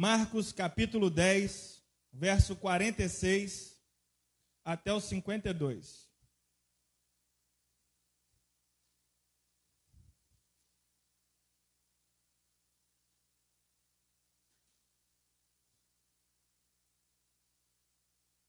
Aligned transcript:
Marcos 0.00 0.52
capítulo 0.52 1.10
10, 1.10 1.84
verso 2.12 2.54
46 2.54 3.76
até 4.64 4.92
o 4.92 5.00
52. 5.00 6.08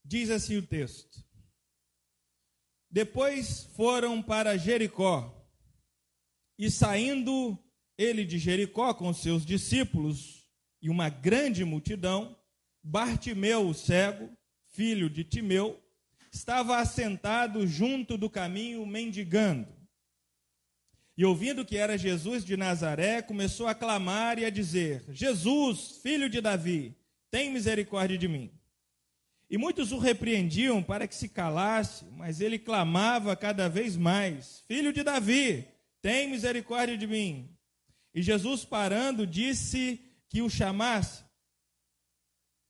Diz 0.06 0.30
assim 0.30 0.58
o 0.58 0.68
texto: 0.68 1.26
Depois 2.92 3.64
foram 3.76 4.22
para 4.22 4.56
Jericó, 4.56 5.36
e 6.60 6.70
saindo 6.70 7.58
ele 7.98 8.24
de 8.24 8.38
Jericó 8.38 8.94
com 8.94 9.12
seus 9.16 9.44
discípulos 9.44 10.39
e 10.82 10.90
uma 10.90 11.10
grande 11.10 11.64
multidão, 11.66 12.36
Bartimeu, 12.82 13.68
o 13.68 13.74
cego, 13.74 14.30
filho 14.72 15.10
de 15.10 15.24
Timeu, 15.24 15.80
estava 16.32 16.78
assentado 16.78 17.68
junto 17.68 18.18
do 18.18 18.30
caminho 18.30 18.86
mendigando. 18.86 19.68
E 21.18 21.26
ouvindo 21.26 21.66
que 21.66 21.78
era 21.78 21.98
Jesus 21.98 22.46
de 22.46 22.56
Nazaré, 22.56 23.22
começou 23.22 23.68
a 23.68 23.76
clamar 23.76 24.40
e 24.40 24.46
a 24.46 24.50
dizer: 24.50 25.04
Jesus, 25.10 26.00
filho 26.02 26.30
de 26.30 26.40
Davi, 26.40 26.96
tem 27.30 27.52
misericórdia 27.52 28.18
de 28.18 28.28
mim. 28.28 28.50
E 29.50 29.58
muitos 29.58 29.92
o 29.92 29.98
repreendiam 29.98 30.82
para 30.82 31.08
que 31.08 31.16
se 31.16 31.28
calasse, 31.28 32.06
mas 32.16 32.40
ele 32.40 32.58
clamava 32.58 33.36
cada 33.36 33.68
vez 33.68 33.98
mais: 33.98 34.64
Filho 34.68 34.94
de 34.94 35.04
Davi, 35.04 35.68
tem 36.02 36.30
misericórdia 36.30 36.98
de 36.98 37.06
mim. 37.06 37.50
E 38.14 38.22
Jesus, 38.22 38.64
parando, 38.64 39.28
disse 39.28 40.00
que 40.30 40.42
o 40.42 40.50
chamasse. 40.50 41.24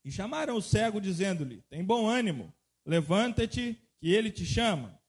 E 0.03 0.11
chamaram 0.11 0.55
o 0.55 0.61
cego, 0.61 0.99
dizendo-lhe: 0.99 1.61
Tem 1.69 1.83
bom 1.83 2.07
ânimo, 2.07 2.53
levanta-te, 2.85 3.77
que 3.99 4.11
ele 4.11 4.31
te 4.31 4.45
chama. 4.45 4.99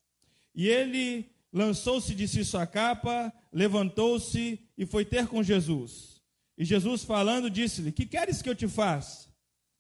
E 0.55 0.69
ele 0.69 1.31
lançou-se 1.53 2.15
de 2.15 2.27
si 2.27 2.45
sua 2.45 2.67
capa, 2.67 3.33
levantou-se 3.53 4.59
e 4.77 4.85
foi 4.85 5.05
ter 5.05 5.27
com 5.29 5.43
Jesus. 5.43 6.21
E 6.59 6.65
Jesus, 6.65 7.05
falando, 7.05 7.49
disse-lhe: 7.49 7.93
Que 7.93 8.05
queres 8.05 8.43
que 8.43 8.49
eu 8.49 8.55
te 8.55 8.69
faça? 8.69 9.31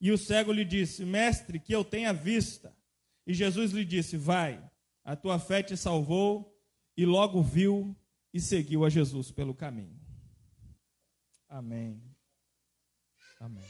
E 0.01 0.11
o 0.11 0.17
cego 0.17 0.53
lhe 0.53 0.65
disse: 0.65 1.05
Mestre, 1.05 1.59
que 1.59 1.75
eu 1.75 1.85
tenha 1.85 2.13
vista. 2.13 2.75
E 3.27 3.35
Jesus 3.35 3.73
lhe 3.73 3.85
disse: 3.85 4.17
Vai, 4.17 4.65
a 5.05 5.15
tua 5.17 5.39
fé 5.39 5.63
te 5.63 5.77
salvou. 5.77 6.57
E 6.97 7.07
logo 7.07 7.43
viu 7.43 7.97
e 8.33 8.41
seguiu 8.41 8.85
a 8.85 8.91
Jesus 8.91 9.31
pelo 9.31 9.55
caminho. 9.55 9.99
Amém. 11.49 12.10
Amém. 13.41 13.65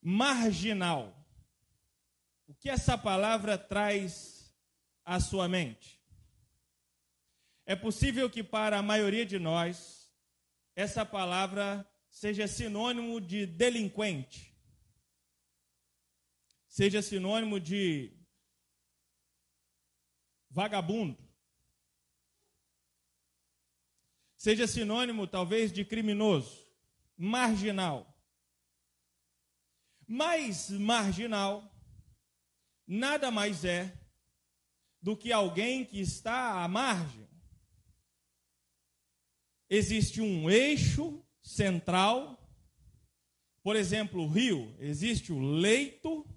Marginal. 0.00 1.18
O 2.46 2.54
que 2.54 2.70
essa 2.70 2.96
palavra 2.96 3.58
traz 3.58 4.54
à 5.04 5.18
sua 5.18 5.48
mente? 5.48 6.00
É 7.66 7.74
possível 7.74 8.30
que 8.30 8.44
para 8.44 8.78
a 8.78 8.82
maioria 8.82 9.26
de 9.26 9.38
nós 9.38 10.14
essa 10.76 11.04
palavra 11.04 11.88
seja 12.08 12.46
sinônimo 12.46 13.20
de 13.20 13.46
delinquente, 13.46 14.56
seja 16.68 17.02
sinônimo 17.02 17.58
de 17.58 18.16
vagabundo, 20.50 21.18
seja 24.36 24.66
sinônimo 24.66 25.26
talvez 25.26 25.72
de 25.72 25.84
criminoso, 25.84 26.61
marginal. 27.16 28.08
Mais 30.06 30.70
marginal 30.70 31.72
nada 32.86 33.30
mais 33.30 33.64
é 33.64 33.98
do 35.00 35.16
que 35.16 35.32
alguém 35.32 35.84
que 35.84 36.00
está 36.00 36.62
à 36.62 36.68
margem. 36.68 37.28
Existe 39.68 40.20
um 40.20 40.50
eixo 40.50 41.24
central. 41.42 42.38
Por 43.62 43.76
exemplo, 43.76 44.22
o 44.22 44.28
rio, 44.28 44.76
existe 44.78 45.32
o 45.32 45.40
leito, 45.40 46.28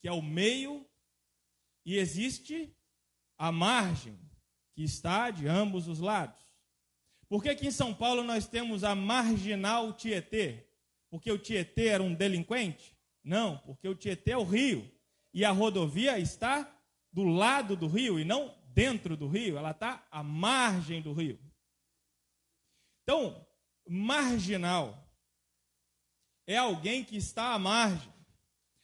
que 0.00 0.06
é 0.06 0.12
o 0.12 0.22
meio, 0.22 0.86
e 1.84 1.96
existe 1.96 2.76
a 3.36 3.50
margem, 3.50 4.18
que 4.74 4.82
está 4.82 5.30
de 5.30 5.48
ambos 5.48 5.88
os 5.88 5.98
lados. 5.98 6.43
Por 7.34 7.42
que 7.42 7.48
aqui 7.48 7.66
em 7.66 7.72
São 7.72 7.92
Paulo 7.92 8.22
nós 8.22 8.46
temos 8.46 8.84
a 8.84 8.94
marginal 8.94 9.92
Tietê? 9.92 10.68
Porque 11.10 11.32
o 11.32 11.36
Tietê 11.36 11.88
era 11.88 12.00
um 12.00 12.14
delinquente? 12.14 12.96
Não, 13.24 13.58
porque 13.58 13.88
o 13.88 13.94
Tietê 13.96 14.30
é 14.30 14.38
o 14.38 14.44
rio. 14.44 14.88
E 15.32 15.44
a 15.44 15.50
rodovia 15.50 16.16
está 16.16 16.72
do 17.12 17.24
lado 17.24 17.74
do 17.74 17.88
rio 17.88 18.20
e 18.20 18.24
não 18.24 18.56
dentro 18.66 19.16
do 19.16 19.26
rio, 19.26 19.58
ela 19.58 19.72
está 19.72 20.06
à 20.12 20.22
margem 20.22 21.02
do 21.02 21.12
rio. 21.12 21.36
Então, 23.02 23.44
marginal 23.84 25.12
é 26.46 26.56
alguém 26.56 27.02
que 27.02 27.16
está 27.16 27.52
à 27.52 27.58
margem. 27.58 28.14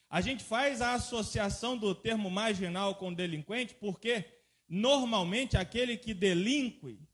A 0.08 0.20
gente 0.20 0.42
faz 0.42 0.82
a 0.82 0.94
associação 0.94 1.76
do 1.76 1.94
termo 1.94 2.28
marginal 2.28 2.96
com 2.96 3.14
delinquente 3.14 3.76
porque 3.76 4.24
normalmente 4.68 5.56
aquele 5.56 5.96
que 5.96 6.12
delinque 6.12 7.08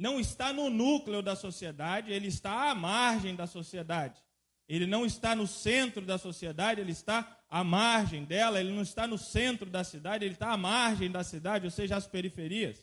não 0.00 0.18
está 0.18 0.50
no 0.50 0.70
núcleo 0.70 1.20
da 1.20 1.36
sociedade, 1.36 2.10
ele 2.10 2.26
está 2.26 2.70
à 2.70 2.74
margem 2.74 3.36
da 3.36 3.46
sociedade. 3.46 4.18
Ele 4.66 4.86
não 4.86 5.04
está 5.04 5.36
no 5.36 5.46
centro 5.46 6.06
da 6.06 6.16
sociedade, 6.16 6.80
ele 6.80 6.92
está 6.92 7.38
à 7.50 7.62
margem 7.62 8.24
dela, 8.24 8.58
ele 8.58 8.72
não 8.72 8.80
está 8.80 9.06
no 9.06 9.18
centro 9.18 9.68
da 9.68 9.84
cidade, 9.84 10.24
ele 10.24 10.32
está 10.32 10.52
à 10.52 10.56
margem 10.56 11.10
da 11.10 11.22
cidade, 11.22 11.66
ou 11.66 11.70
seja, 11.70 11.96
às 11.96 12.06
periferias. 12.06 12.82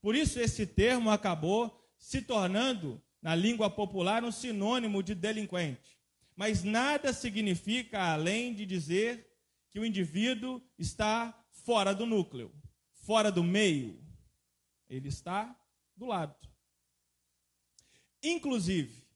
Por 0.00 0.14
isso 0.14 0.40
esse 0.40 0.66
termo 0.66 1.10
acabou 1.10 1.78
se 1.98 2.22
tornando 2.22 3.02
na 3.20 3.34
língua 3.34 3.68
popular, 3.68 4.24
um 4.24 4.32
sinônimo 4.32 5.02
de 5.02 5.14
delinquente. 5.14 6.00
Mas 6.34 6.64
nada 6.64 7.12
significa 7.12 8.14
além 8.14 8.54
de 8.54 8.64
dizer 8.64 9.30
que 9.70 9.78
o 9.78 9.84
indivíduo 9.84 10.62
está 10.78 11.38
fora 11.50 11.94
do 11.94 12.06
núcleo, 12.06 12.50
fora 13.04 13.30
do 13.30 13.44
meio. 13.44 14.02
Ele 14.88 15.08
está 15.08 15.54
do 15.96 16.06
lado. 16.06 16.36
Inclusive, 18.22 19.06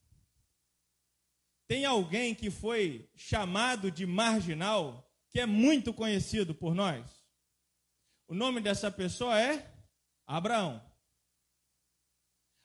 tem 1.67 1.85
alguém 1.85 2.35
que 2.35 2.51
foi 2.51 3.09
chamado 3.15 3.91
de 3.91 4.07
marginal, 4.07 5.09
que 5.31 5.39
é 5.39 5.47
muito 5.47 5.93
conhecido 5.93 6.55
por 6.55 6.75
nós. 6.75 7.07
O 8.27 8.35
nome 8.35 8.61
dessa 8.61 8.91
pessoa 8.91 9.41
é 9.41 9.73
Abraão. 10.27 10.85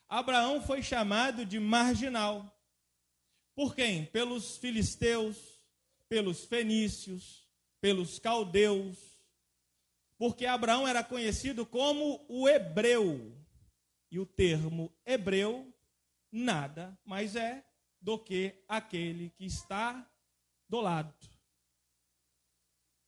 Abraão 0.08 0.62
foi 0.62 0.82
chamado 0.82 1.44
de 1.44 1.58
marginal. 1.58 2.52
Por 3.54 3.74
quem? 3.74 4.06
Pelos 4.06 4.56
filisteus, 4.56 5.36
pelos 6.08 6.44
fenícios, 6.44 7.48
pelos 7.80 8.18
caldeus. 8.18 8.98
Porque 10.18 10.46
Abraão 10.46 10.86
era 10.86 11.02
conhecido 11.02 11.66
como 11.66 12.24
o 12.28 12.48
hebreu. 12.48 13.36
E 14.16 14.18
o 14.18 14.24
termo 14.24 14.90
hebreu 15.04 15.70
nada 16.32 16.98
mais 17.04 17.36
é 17.36 17.62
do 18.00 18.18
que 18.18 18.64
aquele 18.66 19.28
que 19.28 19.44
está 19.44 20.10
do 20.66 20.80
lado. 20.80 21.14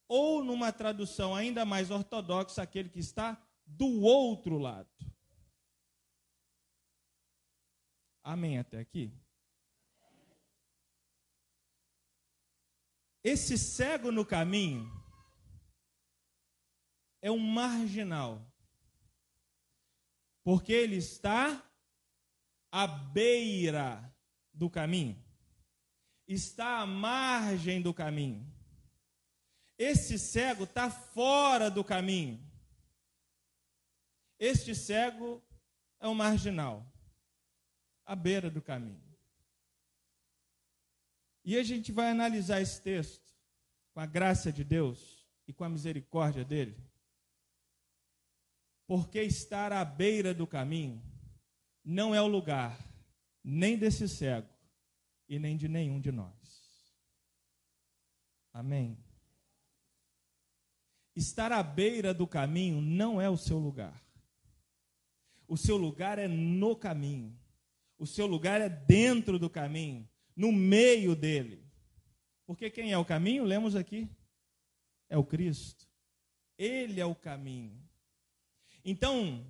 Ou, 0.06 0.44
numa 0.44 0.70
tradução 0.70 1.34
ainda 1.34 1.64
mais 1.64 1.90
ortodoxa, 1.90 2.60
aquele 2.60 2.90
que 2.90 2.98
está 2.98 3.42
do 3.64 4.02
outro 4.02 4.58
lado. 4.58 4.90
Amém 8.22 8.58
até 8.58 8.78
aqui? 8.78 9.10
Esse 13.24 13.56
cego 13.56 14.12
no 14.12 14.26
caminho 14.26 14.92
é 17.22 17.30
um 17.30 17.38
marginal, 17.38 18.47
porque 20.48 20.72
ele 20.72 20.96
está 20.96 21.62
à 22.72 22.86
beira 22.86 24.10
do 24.50 24.70
caminho, 24.70 25.22
está 26.26 26.78
à 26.78 26.86
margem 26.86 27.82
do 27.82 27.92
caminho. 27.92 28.50
Esse 29.76 30.18
cego 30.18 30.64
está 30.64 30.88
fora 30.88 31.70
do 31.70 31.84
caminho. 31.84 32.42
Este 34.38 34.74
cego 34.74 35.44
é 36.00 36.08
um 36.08 36.14
marginal 36.14 36.90
à 38.06 38.16
beira 38.16 38.50
do 38.50 38.62
caminho. 38.62 39.04
E 41.44 41.58
a 41.58 41.62
gente 41.62 41.92
vai 41.92 42.10
analisar 42.10 42.62
esse 42.62 42.80
texto 42.80 43.36
com 43.92 44.00
a 44.00 44.06
graça 44.06 44.50
de 44.50 44.64
Deus 44.64 45.28
e 45.46 45.52
com 45.52 45.64
a 45.64 45.68
misericórdia 45.68 46.42
dele. 46.42 46.87
Porque 48.88 49.22
estar 49.22 49.72
à 49.72 49.84
beira 49.84 50.34
do 50.34 50.46
caminho 50.46 51.00
não 51.84 52.12
é 52.12 52.20
o 52.20 52.26
lugar 52.26 52.76
nem 53.44 53.78
desse 53.78 54.08
cego, 54.08 54.48
e 55.28 55.38
nem 55.38 55.56
de 55.56 55.68
nenhum 55.68 56.00
de 56.00 56.10
nós. 56.10 56.32
Amém. 58.52 58.98
Estar 61.14 61.52
à 61.52 61.62
beira 61.62 62.14
do 62.14 62.26
caminho 62.26 62.80
não 62.80 63.20
é 63.20 63.28
o 63.28 63.36
seu 63.36 63.58
lugar. 63.58 64.02
O 65.46 65.56
seu 65.56 65.76
lugar 65.76 66.18
é 66.18 66.28
no 66.28 66.76
caminho. 66.76 67.38
O 67.98 68.06
seu 68.06 68.26
lugar 68.26 68.60
é 68.60 68.68
dentro 68.68 69.38
do 69.38 69.50
caminho, 69.50 70.08
no 70.36 70.52
meio 70.52 71.16
dele. 71.16 71.66
Porque 72.46 72.70
quem 72.70 72.92
é 72.92 72.98
o 72.98 73.04
caminho? 73.04 73.44
Lemos 73.44 73.74
aqui. 73.74 74.08
É 75.08 75.16
o 75.18 75.24
Cristo. 75.24 75.88
Ele 76.56 77.00
é 77.00 77.06
o 77.06 77.14
caminho. 77.14 77.87
Então, 78.88 79.46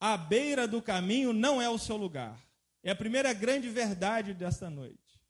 a 0.00 0.16
beira 0.16 0.66
do 0.66 0.80
caminho 0.80 1.34
não 1.34 1.60
é 1.60 1.68
o 1.68 1.76
seu 1.76 1.98
lugar. 1.98 2.42
É 2.82 2.90
a 2.90 2.96
primeira 2.96 3.30
grande 3.34 3.68
verdade 3.68 4.32
desta 4.32 4.70
noite. 4.70 5.20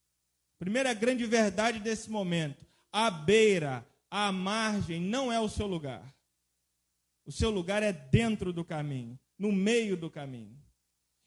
Primeira 0.56 0.94
grande 0.94 1.26
verdade 1.26 1.81
desse 1.81 2.08
momento. 2.08 2.64
A 2.92 3.10
beira, 3.10 3.84
a 4.08 4.31
margem 4.31 5.00
não 5.00 5.32
é 5.32 5.40
o 5.40 5.48
seu 5.48 5.66
lugar. 5.66 6.14
O 7.26 7.32
seu 7.32 7.50
lugar 7.50 7.82
é 7.82 7.92
dentro 7.92 8.52
do 8.52 8.64
caminho, 8.64 9.19
no 9.36 9.50
meio 9.50 9.96
do 9.96 10.08
caminho. 10.08 10.56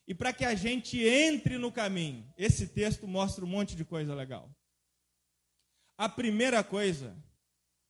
E 0.07 0.15
para 0.15 0.31
que 0.31 0.45
a 0.45 0.55
gente 0.55 0.97
entre 1.03 1.57
no 1.57 1.73
caminho, 1.73 2.25
esse 2.37 2.69
texto 2.69 3.05
mostra 3.05 3.43
um 3.43 3.49
monte 3.49 3.75
de 3.75 3.83
coisa 3.83 4.15
legal. 4.15 4.49
A 5.97 6.07
primeira 6.07 6.63
coisa 6.63 7.21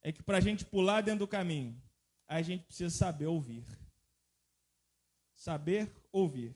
é 0.01 0.11
que 0.11 0.23
para 0.23 0.37
a 0.37 0.41
gente 0.41 0.65
pular 0.65 1.01
dentro 1.01 1.19
do 1.19 1.27
caminho, 1.27 1.79
a 2.27 2.41
gente 2.41 2.63
precisa 2.63 2.89
saber 2.89 3.27
ouvir. 3.27 3.63
Saber 5.47 5.89
ouvir. 6.11 6.53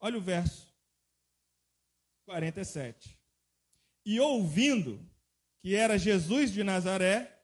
Olha 0.00 0.16
o 0.16 0.20
verso 0.22 0.74
47. 2.24 3.20
E 4.06 4.18
ouvindo 4.20 5.06
que 5.60 5.74
era 5.74 5.98
Jesus 5.98 6.50
de 6.50 6.64
Nazaré, 6.64 7.38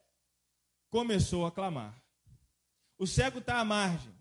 começou 0.89 1.45
a 1.45 1.51
clamar. 1.51 1.95
O 2.97 3.05
cego 3.05 3.37
está 3.37 3.59
à 3.59 3.63
margem, 3.63 4.11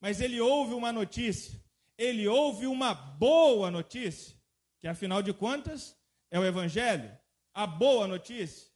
mas 0.00 0.20
ele 0.20 0.40
ouve 0.40 0.74
uma 0.74 0.92
notícia, 0.92 1.60
ele 1.98 2.28
ouve 2.28 2.68
uma 2.68 2.94
boa 2.94 3.68
notícia, 3.68 4.40
que 4.78 4.86
afinal 4.86 5.24
de 5.24 5.32
contas 5.32 5.98
é 6.30 6.38
o 6.38 6.44
Evangelho, 6.44 7.18
a 7.52 7.66
boa 7.66 8.06
notícia. 8.06 8.70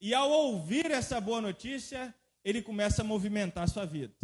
E 0.00 0.14
ao 0.14 0.30
ouvir 0.30 0.90
essa 0.90 1.20
boa 1.20 1.42
notícia, 1.42 2.14
ele 2.42 2.62
começa 2.62 3.02
a 3.02 3.04
movimentar 3.04 3.64
a 3.64 3.68
sua 3.68 3.84
vida. 3.84 4.16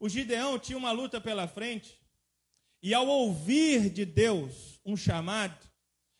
O 0.00 0.08
Gideão 0.08 0.58
tinha 0.58 0.78
uma 0.78 0.92
luta 0.92 1.20
pela 1.20 1.48
frente, 1.48 1.98
e 2.82 2.94
ao 2.94 3.06
ouvir 3.06 3.90
de 3.90 4.04
Deus 4.04 4.80
um 4.84 4.96
chamado, 4.96 5.68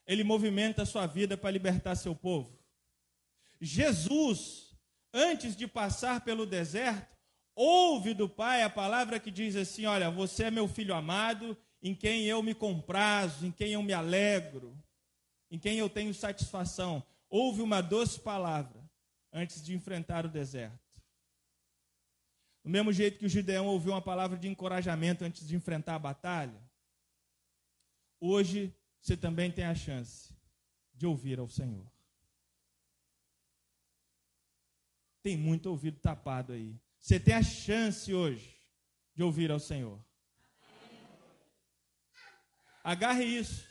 ele 0.06 0.24
movimenta 0.24 0.82
a 0.82 0.86
sua 0.86 1.06
vida 1.06 1.36
para 1.36 1.50
libertar 1.50 1.94
seu 1.94 2.14
povo. 2.14 2.58
Jesus, 3.60 4.76
antes 5.12 5.54
de 5.54 5.66
passar 5.66 6.24
pelo 6.24 6.46
deserto, 6.46 7.16
ouve 7.54 8.14
do 8.14 8.28
Pai 8.28 8.62
a 8.62 8.70
palavra 8.70 9.20
que 9.20 9.30
diz 9.30 9.54
assim: 9.54 9.86
Olha, 9.86 10.10
você 10.10 10.44
é 10.44 10.50
meu 10.50 10.66
filho 10.66 10.94
amado, 10.94 11.56
em 11.82 11.94
quem 11.94 12.24
eu 12.24 12.42
me 12.42 12.54
comprazo, 12.54 13.46
em 13.46 13.52
quem 13.52 13.72
eu 13.72 13.82
me 13.82 13.92
alegro, 13.92 14.76
em 15.50 15.58
quem 15.58 15.78
eu 15.78 15.88
tenho 15.88 16.12
satisfação. 16.12 17.04
Ouve 17.28 17.62
uma 17.62 17.80
doce 17.80 18.18
palavra 18.18 18.82
antes 19.32 19.62
de 19.62 19.74
enfrentar 19.74 20.24
o 20.24 20.30
deserto. 20.30 20.87
Do 22.68 22.72
mesmo 22.72 22.92
jeito 22.92 23.18
que 23.18 23.24
o 23.24 23.30
Gideão 23.30 23.66
ouviu 23.66 23.92
uma 23.92 24.02
palavra 24.02 24.36
de 24.36 24.46
encorajamento 24.46 25.24
antes 25.24 25.48
de 25.48 25.56
enfrentar 25.56 25.94
a 25.94 25.98
batalha, 25.98 26.62
hoje 28.20 28.76
você 29.00 29.16
também 29.16 29.50
tem 29.50 29.64
a 29.64 29.74
chance 29.74 30.36
de 30.92 31.06
ouvir 31.06 31.38
ao 31.38 31.48
Senhor. 31.48 31.90
Tem 35.22 35.34
muito 35.34 35.70
ouvido 35.70 35.98
tapado 35.98 36.52
aí. 36.52 36.78
Você 37.00 37.18
tem 37.18 37.32
a 37.32 37.42
chance 37.42 38.12
hoje 38.12 38.54
de 39.14 39.22
ouvir 39.22 39.50
ao 39.50 39.58
Senhor. 39.58 39.98
Agarre 42.84 43.24
isso. 43.24 43.66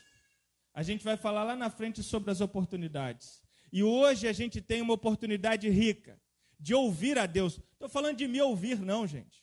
A 0.74 0.82
gente 0.82 1.04
vai 1.04 1.16
falar 1.16 1.44
lá 1.44 1.54
na 1.54 1.70
frente 1.70 2.02
sobre 2.02 2.32
as 2.32 2.40
oportunidades. 2.40 3.44
E 3.72 3.80
hoje 3.80 4.26
a 4.26 4.32
gente 4.32 4.60
tem 4.60 4.82
uma 4.82 4.94
oportunidade 4.94 5.68
rica 5.68 6.20
de 6.58 6.74
ouvir 6.74 7.16
a 7.16 7.26
Deus. 7.26 7.60
Estou 7.78 7.88
falando 7.88 8.16
de 8.16 8.26
me 8.26 8.42
ouvir, 8.42 8.80
não, 8.80 9.06
gente. 9.06 9.40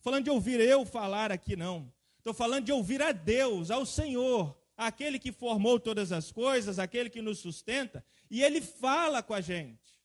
Falando 0.00 0.22
de 0.22 0.30
ouvir 0.30 0.60
eu 0.60 0.86
falar 0.86 1.32
aqui, 1.32 1.56
não. 1.56 1.92
Estou 2.18 2.32
falando 2.32 2.64
de 2.64 2.70
ouvir 2.70 3.02
a 3.02 3.10
Deus, 3.10 3.72
ao 3.72 3.84
Senhor, 3.84 4.56
aquele 4.76 5.18
que 5.18 5.32
formou 5.32 5.80
todas 5.80 6.12
as 6.12 6.30
coisas, 6.30 6.78
aquele 6.78 7.10
que 7.10 7.20
nos 7.20 7.40
sustenta, 7.40 8.04
e 8.30 8.40
ele 8.40 8.60
fala 8.60 9.20
com 9.20 9.34
a 9.34 9.40
gente. 9.40 10.00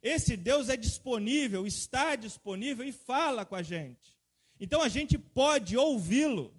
Esse 0.00 0.36
Deus 0.36 0.68
é 0.68 0.76
disponível, 0.76 1.66
está 1.66 2.14
disponível 2.14 2.86
e 2.86 2.92
fala 2.92 3.44
com 3.44 3.56
a 3.56 3.62
gente. 3.62 4.16
Então 4.60 4.80
a 4.80 4.88
gente 4.88 5.18
pode 5.18 5.76
ouvi-lo. 5.76 6.54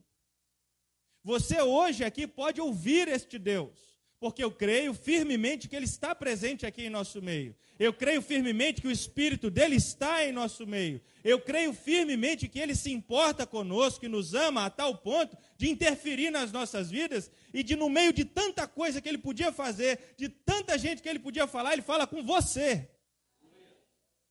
Você 1.24 1.62
hoje 1.62 2.04
aqui 2.04 2.28
pode 2.28 2.60
ouvir 2.60 3.08
este 3.08 3.40
Deus 3.40 3.85
porque 4.20 4.44
eu 4.44 4.52
creio 4.52 4.94
firmemente 4.94 5.68
que 5.68 5.76
Ele 5.76 5.86
está 5.86 6.16
presente 6.16 6.66
aqui 6.66 6.84
em 6.84 6.90
nosso 6.90 7.22
meio. 7.22 7.56
Eu 7.78 7.94
creio 7.94 8.22
firmemente 8.22 8.82
que 8.82 8.88
o 8.88 8.92
Espírito 8.92 9.52
dele 9.52 9.76
está 9.76 10.26
em 10.26 10.32
nosso 10.32 10.66
meio. 10.66 11.02
Eu 11.24 11.42
creio 11.42 11.74
firmemente 11.74 12.48
que 12.48 12.60
Ele 12.60 12.74
se 12.76 12.92
importa 12.92 13.46
conosco, 13.46 14.00
que 14.00 14.08
nos 14.08 14.34
ama 14.34 14.66
a 14.66 14.70
tal 14.70 14.98
ponto 14.98 15.38
de 15.58 15.70
interferir 15.70 16.32
nas 16.32 16.52
nossas 16.52 16.90
vidas 16.90 17.30
e 17.54 17.62
de, 17.62 17.76
no 17.76 17.90
meio 17.90 18.14
de 18.14 18.24
tanta 18.24 18.68
coisa 18.68 19.02
que 19.02 19.10
Ele 19.10 19.18
podia 19.18 19.52
fazer, 19.52 20.16
de 20.18 20.30
tanta 20.30 20.78
gente 20.78 21.02
que 21.02 21.10
Ele 21.10 21.20
podia 21.20 21.46
falar, 21.46 21.74
Ele 21.74 21.82
fala 21.82 22.08
com 22.08 22.24
você. 22.24 22.90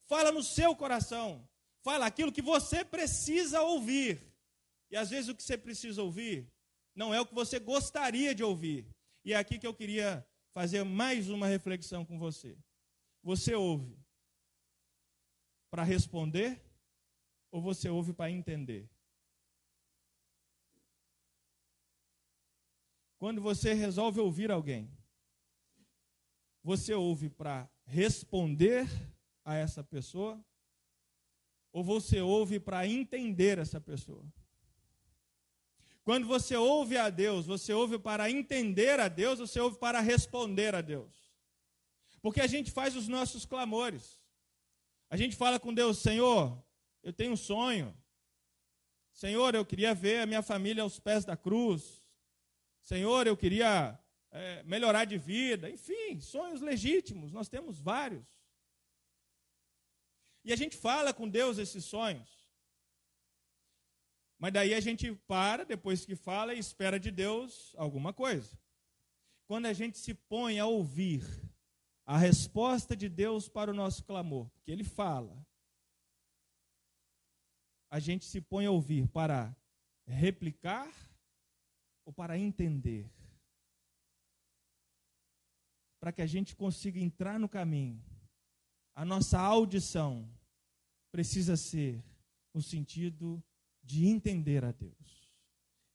Fala 0.06 0.32
no 0.32 0.42
seu 0.42 0.75
coração. 0.75 1.46
Fala 1.82 2.06
aquilo 2.06 2.32
que 2.32 2.42
você 2.42 2.82
precisa 2.82 3.60
ouvir. 3.60 4.19
E 4.90 4.96
às 4.96 5.10
vezes 5.10 5.28
o 5.28 5.34
que 5.34 5.42
você 5.42 5.58
precisa 5.58 6.02
ouvir 6.02 6.50
não 6.94 7.12
é 7.12 7.20
o 7.20 7.26
que 7.26 7.34
você 7.34 7.58
gostaria 7.58 8.34
de 8.34 8.42
ouvir 8.42 8.94
e 9.24 9.32
é 9.32 9.36
aqui 9.36 9.58
que 9.58 9.66
eu 9.66 9.74
queria 9.74 10.26
fazer 10.52 10.84
mais 10.84 11.30
uma 11.30 11.46
reflexão 11.46 12.04
com 12.04 12.18
você. 12.18 12.56
Você 13.22 13.54
ouve 13.54 13.98
para 15.70 15.82
responder 15.82 16.62
ou 17.50 17.60
você 17.62 17.88
ouve 17.88 18.12
para 18.12 18.30
entender? 18.30 18.88
Quando 23.18 23.40
você 23.40 23.72
resolve 23.72 24.20
ouvir 24.20 24.50
alguém, 24.50 24.94
você 26.62 26.93
ouve 26.93 27.31
para 27.31 27.69
responder 27.86 28.86
a 29.44 29.54
essa 29.54 29.82
pessoa 29.82 30.44
ou 31.72 31.82
você 31.82 32.20
ouve 32.20 32.60
para 32.60 32.86
entender 32.86 33.58
essa 33.58 33.81
pessoa? 33.81 34.24
Quando 36.05 36.27
você 36.27 36.55
ouve 36.55 36.99
a 36.99 37.08
Deus, 37.08 37.46
você 37.46 37.73
ouve 37.73 37.99
para 37.99 38.31
entender 38.31 39.01
a 39.01 39.08
Deus, 39.08 39.39
você 39.39 39.58
ouve 39.58 39.79
para 39.79 40.01
responder 40.01 40.75
a 40.75 40.82
Deus. 40.82 41.32
Porque 42.20 42.43
a 42.43 42.46
gente 42.46 42.70
faz 42.70 42.94
os 42.94 43.08
nossos 43.08 43.46
clamores. 43.46 44.20
A 45.08 45.17
gente 45.17 45.34
fala 45.34 45.58
com 45.58 45.73
Deus, 45.73 45.99
Senhor, 45.99 46.63
eu 47.03 47.13
tenho 47.13 47.32
um 47.32 47.37
sonho. 47.37 47.96
Senhor, 49.13 49.55
eu 49.55 49.65
queria 49.65 49.94
ver 49.94 50.20
a 50.20 50.27
minha 50.27 50.43
família 50.43 50.82
aos 50.82 51.01
pés 51.01 51.25
da 51.25 51.37
cruz. 51.37 52.03
Senhor, 52.82 53.27
eu 53.27 53.37
queria 53.37 53.99
é, 54.31 54.63
melhorar 54.65 55.06
de 55.06 55.17
vida. 55.17 55.70
Enfim, 55.70 56.20
sonhos 56.20 56.61
legítimos, 56.61 57.32
nós 57.32 57.49
temos 57.49 57.79
vários. 57.79 58.27
E 60.44 60.53
a 60.53 60.56
gente 60.56 60.77
fala 60.77 61.15
com 61.15 61.27
Deus 61.27 61.56
esses 61.56 61.87
sonhos. 61.87 62.44
Mas 64.38 64.53
daí 64.53 64.74
a 64.74 64.81
gente 64.81 65.14
para, 65.26 65.64
depois 65.64 66.05
que 66.05 66.17
fala, 66.17 66.55
e 66.55 66.58
espera 66.58 66.98
de 66.98 67.10
Deus 67.10 67.74
alguma 67.76 68.12
coisa. 68.12 68.58
Quando 69.46 69.67
a 69.67 69.72
gente 69.72 69.98
se 69.98 70.14
põe 70.14 70.58
a 70.58 70.67
ouvir 70.67 71.22
a 72.06 72.19
resposta 72.19 72.96
de 72.96 73.08
Deus 73.08 73.48
para 73.48 73.70
o 73.70 73.74
nosso 73.74 74.05
clamor, 74.05 74.48
porque 74.50 74.70
Ele 74.70 74.84
fala, 74.84 75.46
a 77.91 77.98
gente 77.98 78.24
se 78.24 78.41
põe 78.41 78.67
a 78.67 78.70
ouvir 78.70 79.06
para 79.08 79.56
replicar 80.06 80.93
ou 82.05 82.12
para 82.12 82.38
entender. 82.38 83.10
Para 86.00 86.12
que 86.12 86.20
a 86.20 86.26
gente 86.26 86.55
consiga 86.55 86.98
entrar 86.98 87.38
no 87.38 87.48
caminho, 87.48 88.03
a 88.94 89.05
nossa 89.05 89.38
audição 89.38 90.29
precisa 91.10 91.56
ser 91.56 92.05
no 92.53 92.60
sentido 92.60 93.43
de 93.84 94.06
entender 94.06 94.64
a 94.64 94.72
Deus, 94.72 95.31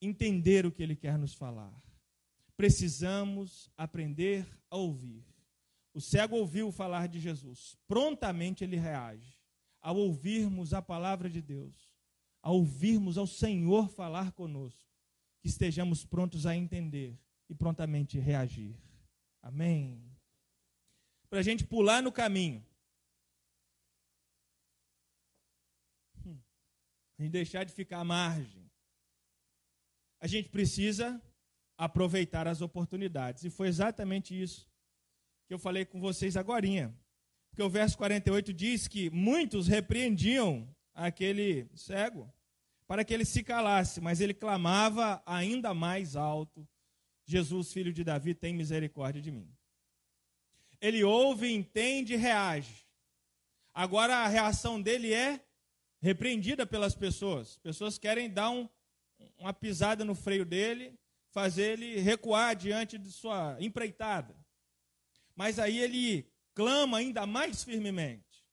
entender 0.02 0.66
o 0.66 0.72
que 0.72 0.84
Ele 0.84 0.96
quer 0.96 1.18
nos 1.18 1.34
falar. 1.34 1.74
Precisamos 2.56 3.72
aprender 3.78 4.46
a 4.70 4.78
ouvir. 4.78 5.26
O 5.94 6.02
cego 6.02 6.36
ouviu 6.36 6.72
falar 6.72 7.08
de 7.08 7.20
Jesus, 7.20 7.78
prontamente 7.88 8.64
ele 8.64 8.78
reage. 8.78 9.40
Ao 9.82 9.96
ouvirmos 9.96 10.74
a 10.74 10.82
palavra 10.82 11.30
de 11.30 11.42
Deus, 11.42 11.90
ao 12.42 12.56
ouvirmos 12.56 13.18
ao 13.18 13.26
Senhor 13.26 13.90
falar 13.90 14.34
conosco, 14.34 14.90
que 15.42 15.48
estejamos 15.48 16.06
prontos 16.06 16.46
a 16.46 16.56
entender 16.56 17.18
e 17.50 17.56
prontamente 17.56 18.20
reagir. 18.20 18.76
Amém. 19.42 20.04
Para 21.30 21.40
a 21.40 21.44
gente 21.44 21.66
pular 21.66 22.04
no 22.04 22.12
caminho. 22.12 22.64
A 27.20 27.22
gente 27.22 27.32
deixar 27.34 27.66
de 27.66 27.74
ficar 27.74 28.00
à 28.00 28.04
margem. 28.06 28.72
A 30.22 30.26
gente 30.26 30.48
precisa 30.48 31.22
aproveitar 31.78 32.48
as 32.48 32.62
oportunidades. 32.62 33.44
E 33.44 33.50
foi 33.50 33.68
exatamente 33.68 34.40
isso 34.42 34.70
que 35.46 35.54
eu 35.54 35.60
falei 35.60 35.84
com 35.84 36.00
vocês 36.00 36.38
agora. 36.38 36.66
Porque 37.50 37.62
o 37.62 37.70
verso 37.70 37.98
48 37.98 38.54
diz 38.54 38.88
que 38.88 39.10
muitos 39.10 39.68
repreendiam 39.68 40.74
aquele 40.94 41.70
cego 41.76 42.34
para 42.88 43.04
que 43.04 43.14
ele 43.14 43.26
se 43.26 43.44
calasse, 43.44 44.00
mas 44.00 44.22
ele 44.22 44.34
clamava 44.34 45.22
ainda 45.26 45.74
mais 45.74 46.16
alto: 46.16 46.66
Jesus, 47.26 47.74
filho 47.74 47.92
de 47.92 48.04
Davi, 48.06 48.34
tem 48.34 48.54
misericórdia 48.54 49.22
de 49.22 49.30
mim. 49.30 49.54
Ele 50.80 51.04
ouve, 51.04 51.52
entende 51.52 52.14
e 52.14 52.18
reage. 52.18 52.88
Agora 53.74 54.20
a 54.20 54.28
reação 54.28 54.82
dele 54.82 55.14
é 55.14 55.46
repreendida 56.02 56.66
pelas 56.66 56.96
pessoas. 56.96 57.58
Pessoas 57.58 57.98
querem 57.98 58.30
dar 58.30 58.50
um, 58.50 58.68
uma 59.38 59.54
pisada 59.54 60.04
no 60.06 60.16
freio 60.16 60.46
dele, 60.46 60.98
fazer 61.32 61.74
ele 61.74 62.00
recuar 62.00 62.56
diante 62.56 62.98
de 62.98 63.12
sua 63.12 63.58
empreitada. 63.60 64.36
Mas 65.36 65.60
aí 65.60 65.80
ele 65.80 66.30
clama 66.54 66.98
ainda 66.98 67.26
mais 67.26 67.64
firmemente. 67.64 68.46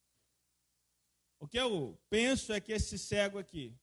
O 1.38 1.46
que 1.46 1.58
eu 1.58 1.98
penso 2.08 2.52
é 2.52 2.60
que 2.60 2.72
esse 2.72 2.98
cego 2.98 3.38
aqui, 3.38 3.76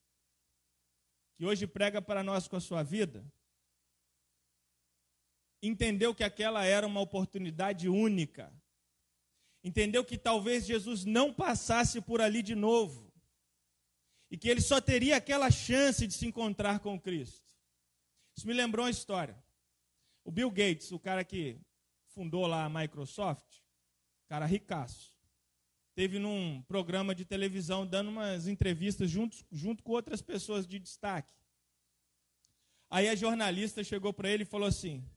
que 1.36 1.46
hoje 1.46 1.68
prega 1.68 2.02
para 2.02 2.24
nós 2.24 2.48
com 2.48 2.56
a 2.56 2.62
sua 2.62 2.84
vida, 2.84 3.26
entendeu 5.62 6.14
que 6.14 6.24
aquela 6.24 6.66
era 6.66 6.86
uma 6.86 7.00
oportunidade 7.00 7.88
única. 7.88 8.54
Entendeu 9.64 10.04
que 10.04 10.18
talvez 10.18 10.66
Jesus 10.66 11.06
não 11.06 11.34
passasse 11.34 12.02
por 12.02 12.22
ali 12.22 12.42
de 12.42 12.56
novo. 12.56 13.13
E 14.34 14.38
que 14.38 14.50
ele 14.50 14.62
só 14.62 14.82
teria 14.82 15.18
aquela 15.18 15.52
chance 15.52 16.08
de 16.08 16.14
se 16.16 16.26
encontrar 16.26 16.80
com 16.80 17.00
Cristo. 17.00 17.48
Isso 18.36 18.48
me 18.48 18.54
lembrou 18.54 18.84
uma 18.84 18.90
história. 18.90 19.38
O 20.26 20.32
Bill 20.32 20.50
Gates, 20.50 20.92
o 20.92 20.98
cara 20.98 21.24
que 21.24 21.62
fundou 22.08 22.48
lá 22.48 22.66
a 22.66 22.70
Microsoft, 22.70 23.46
cara 24.28 24.48
ricaço, 24.48 25.16
teve 25.94 26.18
num 26.18 26.64
programa 26.64 27.14
de 27.14 27.24
televisão 27.24 27.86
dando 27.86 28.10
umas 28.10 28.48
entrevistas 28.48 29.08
junto, 29.08 29.38
junto 29.52 29.84
com 29.84 29.92
outras 29.92 30.20
pessoas 30.20 30.66
de 30.66 30.80
destaque. 30.80 31.36
Aí 32.90 33.08
a 33.10 33.14
jornalista 33.14 33.84
chegou 33.84 34.12
para 34.12 34.32
ele 34.32 34.42
e 34.42 34.48
falou 34.48 34.68
assim: 34.68 35.08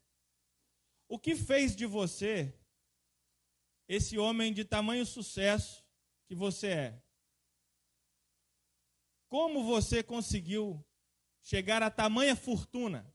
o 1.09 1.19
que 1.19 1.35
fez 1.35 1.75
de 1.75 1.87
você 1.87 2.55
esse 3.89 4.19
homem 4.19 4.53
de 4.53 4.63
tamanho 4.63 5.07
sucesso 5.07 5.83
que 6.27 6.35
você 6.35 6.67
é? 6.67 7.06
Como 9.37 9.63
você 9.63 10.03
conseguiu 10.03 10.83
chegar 11.43 11.83
a 11.83 11.91
tamanha 11.91 12.35
fortuna? 12.35 13.15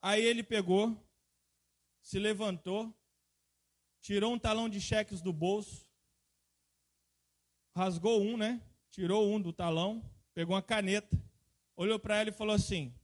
Aí 0.00 0.22
ele 0.22 0.44
pegou, 0.44 0.96
se 2.00 2.16
levantou, 2.20 2.96
tirou 4.00 4.34
um 4.34 4.38
talão 4.38 4.68
de 4.68 4.80
cheques 4.80 5.20
do 5.20 5.32
bolso, 5.32 5.84
rasgou 7.74 8.22
um, 8.22 8.36
né? 8.36 8.64
Tirou 8.88 9.28
um 9.28 9.40
do 9.40 9.52
talão, 9.52 10.00
pegou 10.32 10.54
uma 10.54 10.62
caneta, 10.62 11.20
olhou 11.74 11.98
para 11.98 12.18
ela 12.18 12.28
e 12.28 12.32
falou 12.32 12.54
assim: 12.54 12.94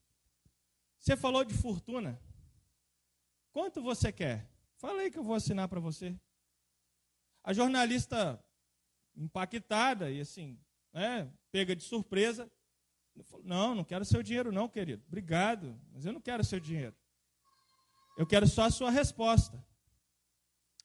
Você 0.96 1.16
falou 1.16 1.44
de 1.44 1.54
fortuna? 1.54 2.22
Quanto 3.50 3.82
você 3.82 4.12
quer? 4.12 4.48
Fala 4.76 5.00
aí 5.00 5.10
que 5.10 5.18
eu 5.18 5.24
vou 5.24 5.34
assinar 5.34 5.68
para 5.68 5.80
você. 5.80 6.16
A 7.42 7.52
jornalista, 7.52 8.40
impactada 9.16 10.08
e 10.12 10.20
assim, 10.20 10.56
né, 10.92 11.32
pega 11.50 11.74
de 11.74 11.82
surpresa, 11.82 12.50
não, 13.42 13.74
não 13.74 13.84
quero 13.84 14.04
seu 14.04 14.22
dinheiro 14.22 14.52
não, 14.52 14.68
querido. 14.68 15.02
Obrigado, 15.06 15.78
mas 15.92 16.04
eu 16.04 16.12
não 16.12 16.20
quero 16.20 16.44
seu 16.44 16.60
dinheiro. 16.60 16.94
Eu 18.16 18.26
quero 18.26 18.46
só 18.46 18.64
a 18.64 18.70
sua 18.70 18.90
resposta. 18.90 19.64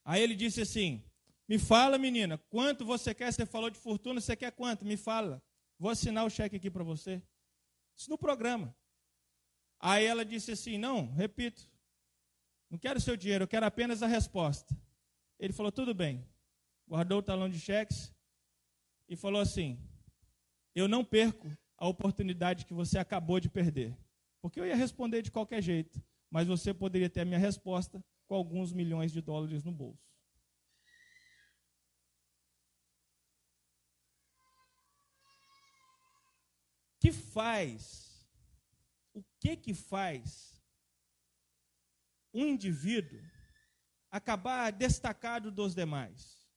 Aí 0.03 0.22
ele 0.22 0.36
disse 0.36 0.62
assim: 0.62 1.03
Me 1.48 1.57
fala, 1.60 1.98
menina, 1.98 2.38
quanto 2.50 2.86
você 2.86 3.13
quer? 3.13 3.31
Você 3.31 3.45
falou 3.45 3.69
de 3.69 3.77
fortuna, 3.77 4.19
você 4.19 4.36
quer 4.36 4.51
quanto? 4.51 4.86
Me 4.86 4.98
fala. 4.98 5.41
Vou 5.77 5.89
assinar 5.89 6.25
o 6.25 6.29
cheque 6.29 6.55
aqui 6.55 6.69
para 6.69 6.83
você. 6.83 7.22
Isso 7.95 8.10
no 8.10 8.17
programa. 8.17 8.75
Aí 9.79 10.05
ela 10.05 10.25
disse 10.25 10.51
assim: 10.51 10.77
Não, 10.77 11.12
repito, 11.12 11.69
não 12.69 12.77
quero 12.77 13.00
seu 13.00 13.15
dinheiro, 13.15 13.43
eu 13.43 13.48
quero 13.48 13.65
apenas 13.65 14.01
a 14.01 14.07
resposta. 14.07 14.75
Ele 15.39 15.53
falou: 15.53 15.72
tudo 15.72 15.93
bem. 15.93 16.27
Guardou 16.88 17.19
o 17.19 17.24
talão 17.24 17.50
de 17.50 17.60
cheques 17.60 18.13
e 19.07 19.15
falou 19.15 19.41
assim: 19.41 19.79
eu 20.75 20.87
não 20.87 21.03
perco 21.03 21.49
a 21.77 21.87
oportunidade 21.87 22.65
que 22.65 22.73
você 22.73 22.97
acabou 22.97 23.39
de 23.39 23.49
perder. 23.49 23.97
Porque 24.41 24.59
eu 24.59 24.65
ia 24.65 24.75
responder 24.75 25.21
de 25.21 25.31
qualquer 25.31 25.61
jeito, 25.61 26.01
mas 26.29 26.47
você 26.47 26.73
poderia 26.73 27.09
ter 27.09 27.21
a 27.21 27.25
minha 27.25 27.39
resposta 27.39 28.03
com 28.27 28.35
alguns 28.35 28.73
milhões 28.73 29.11
de 29.11 29.21
dólares 29.21 29.63
no 29.63 29.71
bolso. 29.71 30.13
que 37.03 37.11
faz? 37.11 38.25
O 39.13 39.21
que 39.37 39.57
que 39.57 39.73
faz 39.73 40.63
um 42.33 42.45
indivíduo 42.45 43.21
acabar 44.09 44.71
destacado 44.71 45.51
dos 45.51 45.75
demais. 45.75 46.47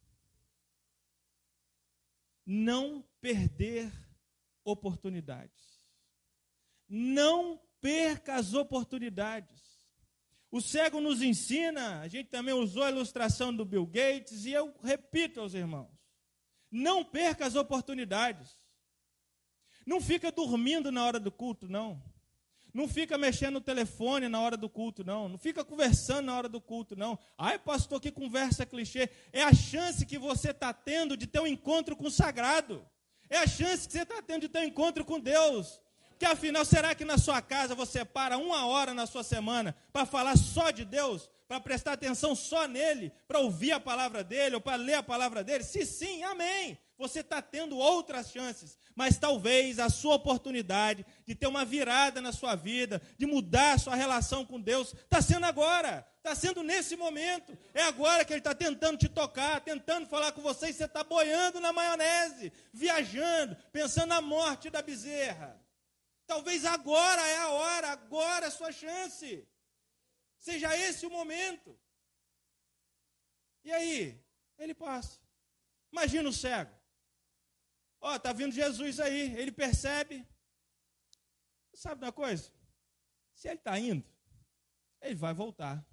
Não 2.46 3.02
perder 3.20 3.90
oportunidades. 4.66 5.80
Não 6.88 7.58
perca 7.80 8.34
as 8.34 8.52
oportunidades. 8.52 9.62
O 10.50 10.60
cego 10.60 11.00
nos 11.00 11.22
ensina, 11.22 12.00
a 12.00 12.08
gente 12.08 12.28
também 12.28 12.54
usou 12.54 12.82
a 12.82 12.90
ilustração 12.90 13.54
do 13.54 13.64
Bill 13.64 13.86
Gates, 13.86 14.44
e 14.44 14.52
eu 14.52 14.74
repito 14.82 15.40
aos 15.40 15.54
irmãos: 15.54 15.90
não 16.70 17.04
perca 17.04 17.46
as 17.46 17.54
oportunidades. 17.54 18.56
Não 19.86 20.00
fica 20.00 20.32
dormindo 20.32 20.90
na 20.90 21.04
hora 21.04 21.20
do 21.20 21.30
culto, 21.30 21.68
não. 21.68 22.02
Não 22.74 22.88
fica 22.88 23.16
mexendo 23.16 23.54
no 23.54 23.60
telefone 23.60 24.28
na 24.28 24.40
hora 24.40 24.56
do 24.56 24.68
culto, 24.68 25.02
não. 25.04 25.28
Não 25.28 25.38
fica 25.38 25.64
conversando 25.64 26.26
na 26.26 26.36
hora 26.36 26.48
do 26.48 26.60
culto, 26.60 26.94
não. 26.94 27.18
Ai, 27.38 27.58
pastor, 27.58 28.00
que 28.00 28.10
conversa 28.10 28.66
clichê. 28.66 29.08
É 29.32 29.42
a 29.42 29.54
chance 29.54 30.04
que 30.04 30.18
você 30.18 30.50
está 30.50 30.74
tendo 30.74 31.16
de 31.16 31.26
ter 31.26 31.40
um 31.40 31.46
encontro 31.46 31.96
com 31.96 32.08
o 32.08 32.10
sagrado. 32.10 32.86
É 33.28 33.38
a 33.38 33.46
chance 33.46 33.86
que 33.86 33.92
você 33.92 34.02
está 34.02 34.22
tendo 34.22 34.42
de 34.42 34.48
ter 34.48 34.60
um 34.60 34.64
encontro 34.64 35.04
com 35.04 35.18
Deus. 35.18 35.80
Porque 36.10 36.24
afinal, 36.24 36.64
será 36.64 36.94
que 36.94 37.04
na 37.04 37.18
sua 37.18 37.42
casa 37.42 37.74
você 37.74 38.04
para 38.04 38.38
uma 38.38 38.66
hora 38.66 38.94
na 38.94 39.06
sua 39.06 39.22
semana 39.22 39.76
para 39.92 40.06
falar 40.06 40.36
só 40.36 40.70
de 40.70 40.84
Deus? 40.84 41.28
Para 41.46 41.60
prestar 41.60 41.92
atenção 41.92 42.34
só 42.34 42.66
nele? 42.66 43.12
Para 43.28 43.40
ouvir 43.40 43.72
a 43.72 43.80
palavra 43.80 44.24
dele 44.24 44.54
ou 44.54 44.60
para 44.60 44.76
ler 44.76 44.94
a 44.94 45.02
palavra 45.02 45.44
dele? 45.44 45.62
Se 45.62 45.84
sim, 45.84 46.22
amém 46.22 46.78
você 46.98 47.20
está 47.20 47.42
tendo 47.42 47.76
outras 47.76 48.30
chances, 48.30 48.78
mas 48.94 49.18
talvez 49.18 49.78
a 49.78 49.88
sua 49.88 50.14
oportunidade 50.14 51.04
de 51.26 51.34
ter 51.34 51.46
uma 51.46 51.64
virada 51.64 52.20
na 52.20 52.32
sua 52.32 52.54
vida, 52.54 53.02
de 53.18 53.26
mudar 53.26 53.74
a 53.74 53.78
sua 53.78 53.94
relação 53.94 54.44
com 54.44 54.60
Deus, 54.60 54.94
está 54.94 55.20
sendo 55.20 55.44
agora, 55.44 56.06
está 56.26 56.34
sendo 56.34 56.62
nesse 56.64 56.96
momento. 56.96 57.56
É 57.72 57.82
agora 57.82 58.24
que 58.24 58.32
Ele 58.32 58.40
está 58.40 58.54
tentando 58.54 58.98
te 58.98 59.08
tocar, 59.08 59.60
tentando 59.60 60.08
falar 60.08 60.32
com 60.32 60.42
você 60.42 60.68
e 60.68 60.72
você 60.72 60.84
está 60.84 61.04
boiando 61.04 61.60
na 61.60 61.72
maionese, 61.72 62.52
viajando, 62.72 63.56
pensando 63.70 64.08
na 64.08 64.20
morte 64.20 64.68
da 64.68 64.82
bezerra. 64.82 65.62
Talvez 66.26 66.64
agora 66.64 67.22
é 67.22 67.36
a 67.38 67.50
hora, 67.50 67.88
agora 67.90 68.46
é 68.46 68.48
a 68.48 68.50
sua 68.50 68.72
chance. 68.72 69.46
Seja 70.38 70.76
esse 70.76 71.06
o 71.06 71.10
momento. 71.10 71.78
E 73.64 73.72
aí? 73.72 74.20
Ele 74.58 74.74
passa. 74.74 75.20
Imagina 75.92 76.28
o 76.28 76.32
cego. 76.32 76.74
Ó, 78.00 78.14
oh, 78.14 78.18
tá 78.18 78.32
vindo 78.32 78.52
Jesus 78.52 78.98
aí, 78.98 79.36
ele 79.36 79.52
percebe. 79.52 80.26
Sabe 81.72 82.04
uma 82.04 82.12
coisa? 82.12 82.50
Se 83.34 83.48
ele 83.48 83.58
está 83.58 83.78
indo, 83.78 84.04
ele 85.00 85.14
vai 85.14 85.34
voltar. 85.34 85.84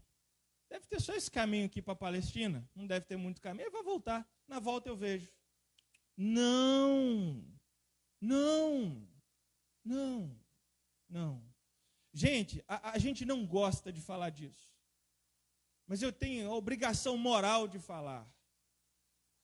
Deve 0.73 0.87
ter 0.87 0.99
só 0.99 1.13
esse 1.13 1.29
caminho 1.29 1.67
aqui 1.67 1.83
para 1.83 1.93
a 1.93 1.95
Palestina. 1.95 2.67
Não 2.73 2.87
deve 2.87 3.05
ter 3.05 3.15
muito 3.15 3.39
caminho. 3.39 3.65
Ele 3.65 3.69
vai 3.69 3.83
voltar. 3.83 4.27
Na 4.47 4.59
volta 4.59 4.89
eu 4.89 4.95
vejo. 4.95 5.31
Não, 6.17 7.45
não, 8.19 9.07
não, 9.85 10.35
não. 11.07 11.43
Gente, 12.11 12.63
a, 12.67 12.93
a 12.93 12.97
gente 12.97 13.23
não 13.23 13.45
gosta 13.45 13.93
de 13.93 14.01
falar 14.01 14.31
disso. 14.31 14.67
Mas 15.85 16.01
eu 16.01 16.11
tenho 16.11 16.49
a 16.49 16.55
obrigação 16.55 17.17
moral 17.17 17.67
de 17.67 17.77
falar. 17.77 18.27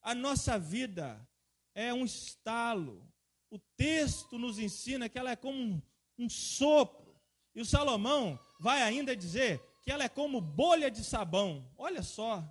A 0.01 0.15
nossa 0.15 0.57
vida 0.57 1.29
é 1.75 1.93
um 1.93 2.05
estalo. 2.05 3.07
O 3.51 3.59
texto 3.77 4.39
nos 4.39 4.57
ensina 4.57 5.07
que 5.07 5.19
ela 5.19 5.29
é 5.29 5.35
como 5.35 5.59
um, 5.59 5.79
um 6.17 6.27
sopro. 6.27 7.15
E 7.53 7.61
o 7.61 7.65
Salomão 7.65 8.39
vai 8.59 8.81
ainda 8.81 9.15
dizer 9.15 9.68
que 9.89 9.93
ela 9.93 10.03
é 10.03 10.09
como 10.09 10.39
bolha 10.39 10.91
de 10.91 11.03
sabão. 11.03 11.67
Olha 11.75 12.03
só. 12.03 12.47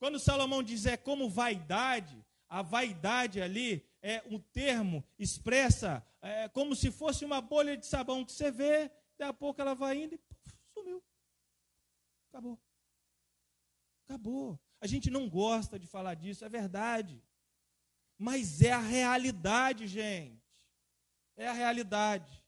Quando 0.00 0.18
Salomão 0.18 0.60
diz 0.60 0.84
é 0.84 0.96
como 0.96 1.30
vaidade, 1.30 2.26
a 2.48 2.62
vaidade 2.62 3.40
ali 3.40 3.88
é 4.02 4.20
um 4.26 4.40
termo, 4.40 5.04
expressa 5.16 6.04
é, 6.20 6.48
como 6.48 6.74
se 6.74 6.90
fosse 6.90 7.24
uma 7.24 7.40
bolha 7.40 7.76
de 7.76 7.86
sabão 7.86 8.24
que 8.24 8.32
você 8.32 8.50
vê, 8.50 8.88
daqui 9.16 9.22
a 9.22 9.32
pouco 9.32 9.60
ela 9.60 9.72
vai 9.72 10.02
indo 10.02 10.16
e 10.16 10.20
sumiu. 10.74 11.00
Acabou. 12.28 12.58
Acabou. 14.08 14.58
A 14.80 14.88
gente 14.88 15.10
não 15.12 15.28
gosta 15.28 15.78
de 15.78 15.86
falar 15.86 16.14
disso, 16.14 16.44
é 16.44 16.48
verdade. 16.48 17.22
Mas 18.18 18.60
é 18.60 18.72
a 18.72 18.80
realidade, 18.80 19.86
gente. 19.86 20.42
É 21.36 21.46
a 21.46 21.52
realidade. 21.52 22.44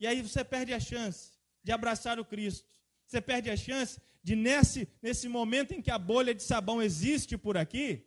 E 0.00 0.06
aí 0.06 0.22
você 0.22 0.42
perde 0.42 0.72
a 0.72 0.80
chance 0.80 1.34
de 1.62 1.70
abraçar 1.70 2.18
o 2.18 2.24
Cristo. 2.24 2.73
Você 3.06 3.20
perde 3.20 3.50
a 3.50 3.56
chance 3.56 4.00
de, 4.22 4.34
nesse, 4.34 4.88
nesse 5.02 5.28
momento 5.28 5.72
em 5.72 5.82
que 5.82 5.90
a 5.90 5.98
bolha 5.98 6.34
de 6.34 6.42
sabão 6.42 6.82
existe 6.82 7.36
por 7.36 7.56
aqui, 7.56 8.06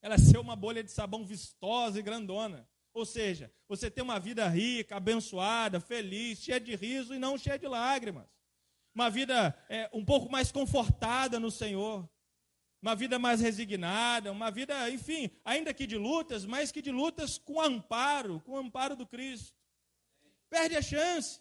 ela 0.00 0.18
ser 0.18 0.38
uma 0.38 0.54
bolha 0.54 0.84
de 0.84 0.90
sabão 0.90 1.24
vistosa 1.24 1.98
e 1.98 2.02
grandona. 2.02 2.68
Ou 2.94 3.04
seja, 3.04 3.52
você 3.68 3.90
ter 3.90 4.02
uma 4.02 4.18
vida 4.18 4.48
rica, 4.48 4.96
abençoada, 4.96 5.80
feliz, 5.80 6.38
cheia 6.38 6.60
de 6.60 6.74
riso 6.74 7.12
e 7.12 7.18
não 7.18 7.36
cheia 7.36 7.58
de 7.58 7.66
lágrimas. 7.66 8.26
Uma 8.94 9.10
vida 9.10 9.54
é, 9.68 9.90
um 9.92 10.04
pouco 10.04 10.30
mais 10.30 10.50
confortada 10.50 11.38
no 11.38 11.50
Senhor. 11.50 12.08
Uma 12.80 12.94
vida 12.94 13.18
mais 13.18 13.40
resignada, 13.40 14.30
uma 14.30 14.50
vida, 14.50 14.88
enfim, 14.90 15.30
ainda 15.44 15.74
que 15.74 15.86
de 15.86 15.96
lutas, 15.96 16.46
mas 16.46 16.70
que 16.70 16.80
de 16.80 16.92
lutas 16.92 17.36
com 17.36 17.60
amparo, 17.60 18.40
com 18.40 18.56
amparo 18.56 18.94
do 18.94 19.06
Cristo. 19.06 19.52
Perde 20.48 20.76
a 20.76 20.82
chance 20.82 21.40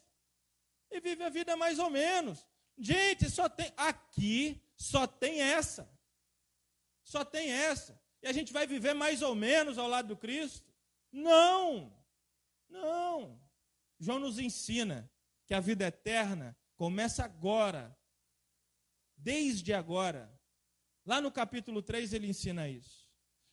e 0.91 1.00
vive 1.00 1.24
a 1.24 1.29
vida 1.29 1.55
mais 1.55 1.77
ou 1.77 1.89
menos. 1.89 2.45
Gente, 2.77 3.29
só 3.29 3.48
tem 3.48 3.72
aqui 3.77 4.62
só 4.75 5.08
tem 5.08 5.41
essa. 5.41 5.89
Só 7.03 7.24
tem 7.24 7.51
essa. 7.51 8.00
E 8.22 8.27
a 8.27 8.32
gente 8.32 8.51
vai 8.51 8.67
viver 8.67 8.94
mais 8.94 9.22
ou 9.22 9.36
menos 9.36 9.77
ao 9.77 9.88
lado 9.88 10.10
do 10.10 10.17
Cristo? 10.17 10.74
Não. 11.12 11.96
Não. 12.70 13.39
João 14.00 14.20
nos 14.20 14.39
ensina 14.39 15.10
que 15.46 15.53
a 15.53 15.60
vida 15.60 15.86
eterna 15.86 16.58
começa 16.75 17.24
agora. 17.24 17.98
Desde 19.15 19.74
agora. 19.74 20.32
Lá 21.05 21.22
no 21.22 21.32
capítulo 21.32 21.82
3 21.82 22.13
ele 22.13 22.27
ensina 22.27 22.67
isso. 22.67 23.08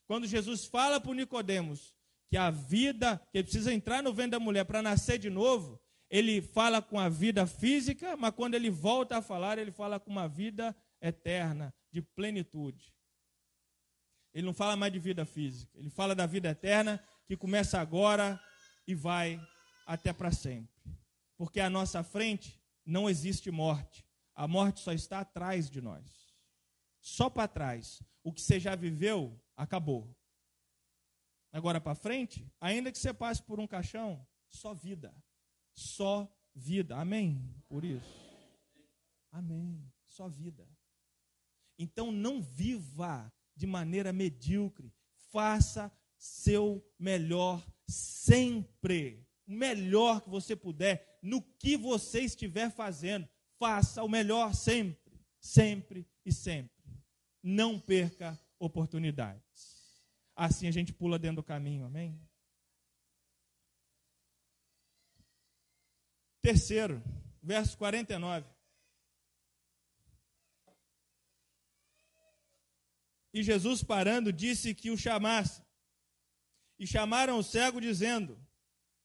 Quando 0.07 0.27
Jesus 0.27 0.65
fala 0.65 1.01
para 1.01 1.15
Nicodemos 1.15 1.95
que 2.29 2.37
a 2.37 2.51
vida, 2.51 3.19
que 3.31 3.39
ele 3.39 3.45
precisa 3.45 3.73
entrar 3.73 4.03
no 4.03 4.13
ventre 4.13 4.33
da 4.33 4.41
mulher 4.41 4.65
para 4.65 4.83
nascer 4.83 5.19
de 5.19 5.29
novo, 5.29 5.81
ele 6.13 6.43
fala 6.43 6.83
com 6.83 7.01
a 7.01 7.09
vida 7.09 7.47
física, 7.47 8.19
mas 8.19 8.35
quando 8.35 8.55
ele 8.55 8.69
volta 8.69 9.17
a 9.17 9.23
falar, 9.23 9.57
ele 9.57 9.73
fala 9.73 9.99
com 9.99 10.11
uma 10.11 10.29
vida 10.29 10.77
eterna, 11.01 11.75
de 11.91 12.03
plenitude. 12.03 12.95
Ele 14.35 14.45
não 14.45 14.53
fala 14.53 14.77
mais 14.77 14.93
de 14.93 14.99
vida 14.99 15.25
física, 15.25 15.79
ele 15.79 15.89
fala 15.89 16.15
da 16.15 16.27
vida 16.27 16.51
eterna 16.51 17.03
que 17.27 17.35
começa 17.35 17.81
agora 17.81 18.39
e 18.87 18.95
vai 18.95 19.41
até 19.87 20.13
para 20.13 20.31
sempre. 20.31 20.85
Porque 21.35 21.61
à 21.61 21.71
nossa 21.71 22.03
frente 22.03 22.63
não 22.85 23.09
existe 23.09 23.51
morte. 23.51 24.07
A 24.35 24.47
morte 24.47 24.81
só 24.81 24.93
está 24.93 25.21
atrás 25.21 25.71
de 25.71 25.81
nós. 25.81 26.05
Só 27.01 27.31
para 27.31 27.49
trás. 27.49 28.03
O 28.23 28.35
que 28.35 28.43
você 28.43 28.61
já 28.61 28.77
viveu, 28.77 29.43
acabou. 29.57 30.15
Agora 31.51 31.81
para 31.81 31.95
frente, 31.95 32.47
ainda 32.61 32.93
que 32.93 32.99
você 32.99 33.15
passe 33.15 33.43
por 33.43 33.59
um 33.59 33.67
caixão, 33.67 34.27
só 34.51 34.75
vida 34.75 35.15
só 35.75 36.31
vida. 36.55 36.97
Amém? 36.97 37.43
Por 37.69 37.85
isso. 37.85 38.23
Amém. 39.31 39.91
Só 40.07 40.29
vida. 40.29 40.69
Então 41.79 42.13
não 42.13 42.41
viva 42.43 43.33
de 43.57 43.67
maneira 43.67 44.13
medíocre. 44.13 44.93
Faça 45.31 45.91
seu 46.19 46.85
melhor 46.99 47.67
sempre. 47.89 49.27
O 49.47 49.53
melhor 49.53 50.21
que 50.21 50.31
você 50.31 50.55
puder, 50.55 51.19
no 51.23 51.43
que 51.43 51.77
você 51.77 52.21
estiver 52.21 52.71
fazendo. 52.71 53.29
Faça 53.59 54.03
o 54.03 54.09
melhor 54.09 54.55
sempre. 54.55 55.21
Sempre 55.41 56.07
e 56.25 56.33
sempre. 56.33 56.71
Não 57.43 57.79
perca 57.79 58.39
oportunidades. 58.59 59.43
Assim 60.37 60.69
a 60.69 60.71
gente 60.71 60.93
pula 60.93 61.19
dentro 61.19 61.37
do 61.37 61.43
caminho. 61.43 61.85
Amém? 61.85 62.21
Terceiro, 66.43 67.01
verso 67.41 67.79
49. 67.79 68.45
E 73.33 73.43
Jesus, 73.43 73.83
parando, 73.83 74.33
disse 74.33 74.75
que 74.75 74.91
o 74.91 74.99
chamasse. 74.99 75.65
E 76.79 76.87
chamaram 76.87 77.39
o 77.39 77.43
cego, 77.45 77.81
dizendo: 77.81 78.37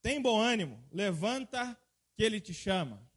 Tem 0.02 0.20
bom 0.20 0.42
ânimo, 0.42 0.84
levanta, 0.92 1.80
que 2.16 2.24
ele 2.24 2.42
te 2.42 2.54
chama. 2.54 3.08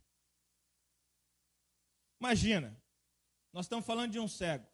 Imagina, 2.20 2.78
nós 3.52 3.64
estamos 3.64 3.86
falando 3.86 4.12
de 4.12 4.20
um 4.20 4.28
cego. 4.28 4.68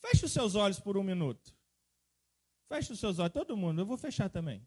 Feche 0.00 0.24
os 0.24 0.32
seus 0.32 0.56
olhos 0.56 0.80
por 0.80 0.96
um 0.96 1.04
minuto. 1.04 1.56
Feche 2.68 2.92
os 2.92 2.98
seus 2.98 3.20
olhos, 3.20 3.32
todo 3.32 3.56
mundo, 3.56 3.80
eu 3.80 3.86
vou 3.86 3.96
fechar 3.96 4.28
também. 4.28 4.66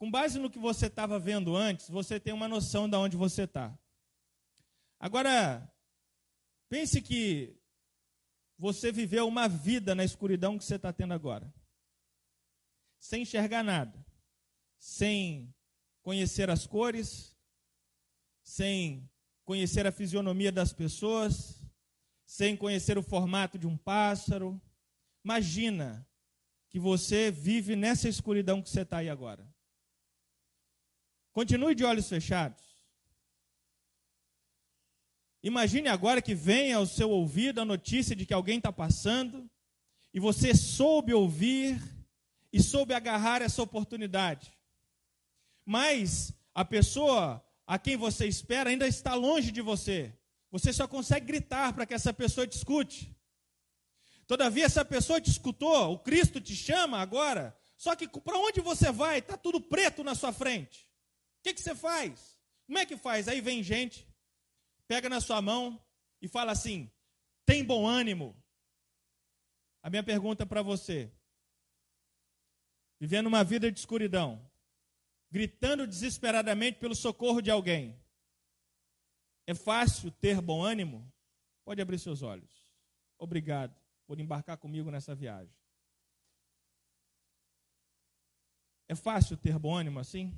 Com 0.00 0.10
base 0.10 0.38
no 0.38 0.48
que 0.48 0.58
você 0.58 0.86
estava 0.86 1.18
vendo 1.18 1.54
antes, 1.54 1.90
você 1.90 2.18
tem 2.18 2.32
uma 2.32 2.48
noção 2.48 2.88
de 2.88 2.96
onde 2.96 3.18
você 3.18 3.42
está. 3.42 3.78
Agora, 4.98 5.70
pense 6.70 7.02
que 7.02 7.54
você 8.56 8.90
viveu 8.90 9.28
uma 9.28 9.46
vida 9.46 9.94
na 9.94 10.02
escuridão 10.02 10.56
que 10.56 10.64
você 10.64 10.76
está 10.76 10.90
tendo 10.90 11.12
agora, 11.12 11.52
sem 12.98 13.24
enxergar 13.24 13.62
nada, 13.62 14.02
sem 14.78 15.54
conhecer 16.00 16.48
as 16.48 16.66
cores, 16.66 17.36
sem 18.42 19.06
conhecer 19.44 19.86
a 19.86 19.92
fisionomia 19.92 20.50
das 20.50 20.72
pessoas, 20.72 21.62
sem 22.24 22.56
conhecer 22.56 22.96
o 22.96 23.02
formato 23.02 23.58
de 23.58 23.66
um 23.66 23.76
pássaro. 23.76 24.58
Imagina 25.22 26.08
que 26.70 26.78
você 26.78 27.30
vive 27.30 27.76
nessa 27.76 28.08
escuridão 28.08 28.62
que 28.62 28.70
você 28.70 28.80
está 28.80 28.98
aí 28.98 29.10
agora. 29.10 29.49
Continue 31.32 31.74
de 31.74 31.84
olhos 31.84 32.08
fechados. 32.08 32.62
Imagine 35.42 35.88
agora 35.88 36.20
que 36.20 36.34
venha 36.34 36.76
ao 36.76 36.86
seu 36.86 37.08
ouvido 37.10 37.60
a 37.60 37.64
notícia 37.64 38.14
de 38.14 38.26
que 38.26 38.34
alguém 38.34 38.58
está 38.58 38.72
passando 38.72 39.48
e 40.12 40.20
você 40.20 40.54
soube 40.54 41.14
ouvir 41.14 41.80
e 42.52 42.62
soube 42.62 42.92
agarrar 42.92 43.40
essa 43.40 43.62
oportunidade. 43.62 44.52
Mas 45.64 46.32
a 46.54 46.64
pessoa 46.64 47.42
a 47.66 47.78
quem 47.78 47.96
você 47.96 48.26
espera 48.26 48.68
ainda 48.68 48.86
está 48.86 49.14
longe 49.14 49.52
de 49.52 49.62
você. 49.62 50.12
Você 50.50 50.72
só 50.72 50.88
consegue 50.88 51.26
gritar 51.26 51.72
para 51.72 51.86
que 51.86 51.94
essa 51.94 52.12
pessoa 52.12 52.46
te 52.46 52.56
escute. 52.56 53.16
Todavia, 54.26 54.66
essa 54.66 54.84
pessoa 54.84 55.20
te 55.20 55.30
escutou, 55.30 55.92
o 55.92 55.98
Cristo 55.98 56.40
te 56.40 56.54
chama 56.54 56.98
agora, 56.98 57.56
só 57.76 57.96
que 57.96 58.08
para 58.08 58.38
onde 58.38 58.60
você 58.60 58.92
vai? 58.92 59.18
Está 59.18 59.36
tudo 59.36 59.60
preto 59.60 60.04
na 60.04 60.14
sua 60.14 60.32
frente. 60.32 60.89
O 61.40 61.42
que, 61.42 61.54
que 61.54 61.60
você 61.62 61.74
faz? 61.74 62.38
Como 62.66 62.78
é 62.78 62.84
que 62.84 62.96
faz? 62.96 63.26
Aí 63.28 63.40
vem 63.40 63.62
gente, 63.62 64.06
pega 64.86 65.08
na 65.08 65.20
sua 65.20 65.40
mão 65.40 65.82
e 66.20 66.28
fala 66.28 66.52
assim: 66.52 66.90
tem 67.46 67.64
bom 67.64 67.86
ânimo. 67.86 68.36
A 69.82 69.88
minha 69.88 70.02
pergunta 70.02 70.44
para 70.44 70.62
você: 70.62 71.10
vivendo 73.00 73.26
uma 73.26 73.42
vida 73.42 73.72
de 73.72 73.78
escuridão, 73.78 74.48
gritando 75.30 75.86
desesperadamente 75.86 76.78
pelo 76.78 76.94
socorro 76.94 77.40
de 77.40 77.50
alguém, 77.50 77.98
é 79.46 79.54
fácil 79.54 80.10
ter 80.10 80.40
bom 80.42 80.62
ânimo? 80.62 81.10
Pode 81.64 81.80
abrir 81.80 81.98
seus 81.98 82.20
olhos. 82.20 82.70
Obrigado 83.18 83.74
por 84.06 84.20
embarcar 84.20 84.58
comigo 84.58 84.90
nessa 84.90 85.14
viagem. 85.14 85.54
É 88.86 88.94
fácil 88.94 89.36
ter 89.36 89.58
bom 89.58 89.74
ânimo 89.74 89.98
assim? 89.98 90.34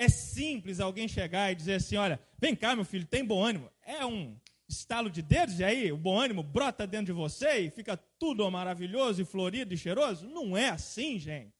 É 0.00 0.08
simples 0.08 0.80
alguém 0.80 1.06
chegar 1.06 1.52
e 1.52 1.54
dizer 1.54 1.74
assim: 1.74 1.96
olha, 1.96 2.18
vem 2.38 2.56
cá, 2.56 2.74
meu 2.74 2.86
filho, 2.86 3.04
tem 3.04 3.22
bom 3.22 3.44
ânimo. 3.44 3.70
É 3.84 4.02
um 4.06 4.34
estalo 4.66 5.10
de 5.10 5.20
dedos 5.20 5.60
e 5.60 5.64
aí 5.64 5.92
o 5.92 5.96
bom 5.98 6.18
ânimo 6.18 6.42
brota 6.42 6.86
dentro 6.86 7.06
de 7.06 7.12
você 7.12 7.58
e 7.58 7.70
fica 7.70 7.98
tudo 8.18 8.50
maravilhoso 8.50 9.20
e 9.20 9.26
florido 9.26 9.74
e 9.74 9.76
cheiroso? 9.76 10.26
Não 10.26 10.56
é 10.56 10.70
assim, 10.70 11.18
gente. 11.18 11.52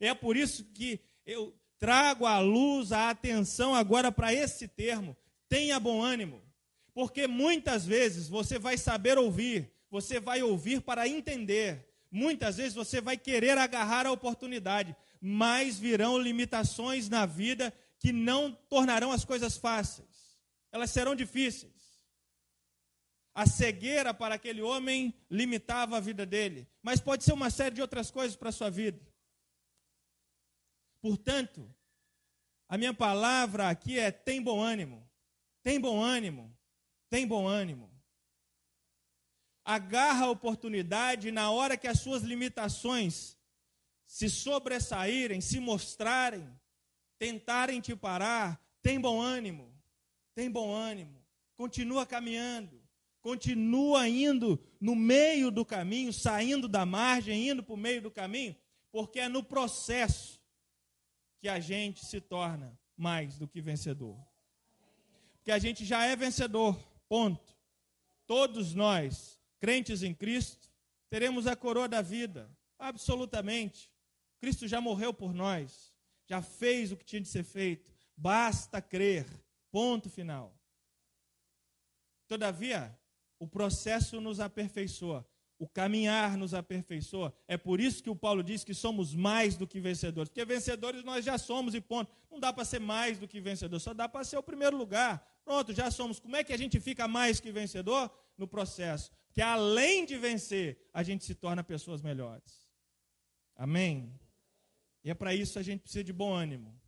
É 0.00 0.14
por 0.14 0.34
isso 0.34 0.64
que 0.72 0.98
eu 1.26 1.54
trago 1.78 2.24
à 2.24 2.38
luz 2.38 2.90
a 2.90 3.10
atenção 3.10 3.74
agora 3.74 4.10
para 4.10 4.32
esse 4.32 4.66
termo: 4.66 5.14
tenha 5.46 5.78
bom 5.78 6.00
ânimo. 6.00 6.40
Porque 6.94 7.26
muitas 7.26 7.84
vezes 7.84 8.30
você 8.30 8.58
vai 8.58 8.78
saber 8.78 9.18
ouvir, 9.18 9.70
você 9.90 10.18
vai 10.18 10.42
ouvir 10.42 10.80
para 10.80 11.06
entender. 11.06 11.86
Muitas 12.10 12.56
vezes 12.56 12.72
você 12.72 12.98
vai 12.98 13.18
querer 13.18 13.58
agarrar 13.58 14.06
a 14.06 14.12
oportunidade, 14.12 14.96
mais 15.24 15.78
virão 15.78 16.18
limitações 16.18 17.08
na 17.08 17.24
vida 17.24 17.72
que 18.00 18.10
não 18.10 18.52
tornarão 18.52 19.12
as 19.12 19.24
coisas 19.24 19.56
fáceis. 19.56 20.36
Elas 20.72 20.90
serão 20.90 21.14
difíceis. 21.14 21.70
A 23.32 23.46
cegueira 23.46 24.12
para 24.12 24.34
aquele 24.34 24.60
homem 24.60 25.14
limitava 25.30 25.96
a 25.96 26.00
vida 26.00 26.26
dele, 26.26 26.68
mas 26.82 27.00
pode 27.00 27.22
ser 27.22 27.32
uma 27.32 27.50
série 27.50 27.76
de 27.76 27.80
outras 27.80 28.10
coisas 28.10 28.36
para 28.36 28.48
a 28.48 28.52
sua 28.52 28.68
vida. 28.68 29.00
Portanto, 31.00 31.72
a 32.68 32.76
minha 32.76 32.92
palavra 32.92 33.70
aqui 33.70 33.98
é: 33.98 34.10
tem 34.10 34.42
bom 34.42 34.60
ânimo, 34.60 35.08
tem 35.62 35.80
bom 35.80 36.02
ânimo, 36.02 36.54
tem 37.08 37.26
bom 37.26 37.46
ânimo. 37.46 37.90
Agarra 39.64 40.26
a 40.26 40.30
oportunidade 40.30 41.30
na 41.30 41.50
hora 41.52 41.76
que 41.76 41.86
as 41.86 42.00
suas 42.00 42.22
limitações 42.22 43.38
se 44.12 44.28
sobressaírem, 44.28 45.40
se 45.40 45.58
mostrarem, 45.58 46.46
tentarem 47.18 47.80
te 47.80 47.96
parar, 47.96 48.62
tem 48.82 49.00
bom 49.00 49.18
ânimo, 49.18 49.74
tem 50.34 50.50
bom 50.50 50.70
ânimo, 50.70 51.24
continua 51.56 52.04
caminhando, 52.04 52.78
continua 53.22 54.06
indo 54.06 54.62
no 54.78 54.94
meio 54.94 55.50
do 55.50 55.64
caminho, 55.64 56.12
saindo 56.12 56.68
da 56.68 56.84
margem, 56.84 57.48
indo 57.48 57.62
para 57.62 57.72
o 57.72 57.78
meio 57.78 58.02
do 58.02 58.10
caminho, 58.10 58.54
porque 58.90 59.18
é 59.18 59.30
no 59.30 59.42
processo 59.42 60.38
que 61.40 61.48
a 61.48 61.58
gente 61.58 62.04
se 62.04 62.20
torna 62.20 62.78
mais 62.94 63.38
do 63.38 63.48
que 63.48 63.62
vencedor. 63.62 64.22
Porque 65.36 65.50
a 65.50 65.58
gente 65.58 65.86
já 65.86 66.04
é 66.04 66.14
vencedor, 66.14 66.78
ponto. 67.08 67.56
Todos 68.26 68.74
nós, 68.74 69.40
crentes 69.58 70.02
em 70.02 70.12
Cristo, 70.12 70.70
teremos 71.08 71.46
a 71.46 71.56
coroa 71.56 71.88
da 71.88 72.02
vida, 72.02 72.54
absolutamente. 72.78 73.90
Cristo 74.42 74.66
já 74.66 74.80
morreu 74.80 75.14
por 75.14 75.32
nós, 75.32 75.94
já 76.26 76.42
fez 76.42 76.90
o 76.90 76.96
que 76.96 77.04
tinha 77.04 77.22
de 77.22 77.28
ser 77.28 77.44
feito, 77.44 77.92
basta 78.16 78.82
crer, 78.82 79.24
ponto 79.70 80.10
final. 80.10 80.52
Todavia, 82.26 82.98
o 83.38 83.46
processo 83.46 84.20
nos 84.20 84.40
aperfeiçoa, 84.40 85.24
o 85.60 85.68
caminhar 85.68 86.36
nos 86.36 86.54
aperfeiçoa. 86.54 87.32
É 87.46 87.56
por 87.56 87.80
isso 87.80 88.02
que 88.02 88.10
o 88.10 88.16
Paulo 88.16 88.42
diz 88.42 88.64
que 88.64 88.74
somos 88.74 89.14
mais 89.14 89.56
do 89.56 89.64
que 89.64 89.78
vencedores, 89.78 90.28
porque 90.28 90.44
vencedores 90.44 91.04
nós 91.04 91.24
já 91.24 91.38
somos 91.38 91.72
e 91.72 91.80
ponto. 91.80 92.12
Não 92.28 92.40
dá 92.40 92.52
para 92.52 92.64
ser 92.64 92.80
mais 92.80 93.20
do 93.20 93.28
que 93.28 93.40
vencedor, 93.40 93.78
só 93.78 93.94
dá 93.94 94.08
para 94.08 94.24
ser 94.24 94.38
o 94.38 94.42
primeiro 94.42 94.76
lugar. 94.76 95.24
Pronto, 95.44 95.72
já 95.72 95.88
somos. 95.88 96.18
Como 96.18 96.34
é 96.34 96.42
que 96.42 96.52
a 96.52 96.58
gente 96.58 96.80
fica 96.80 97.06
mais 97.06 97.38
que 97.38 97.52
vencedor? 97.52 98.10
No 98.36 98.48
processo. 98.48 99.12
Que 99.32 99.40
além 99.40 100.04
de 100.04 100.18
vencer, 100.18 100.90
a 100.92 101.04
gente 101.04 101.24
se 101.24 101.32
torna 101.36 101.62
pessoas 101.62 102.02
melhores. 102.02 102.66
Amém? 103.54 104.12
E 105.04 105.10
é 105.10 105.14
para 105.14 105.34
isso 105.34 105.58
a 105.58 105.62
gente 105.62 105.82
precisa 105.82 106.04
de 106.04 106.12
bom 106.12 106.32
ânimo, 106.32 106.80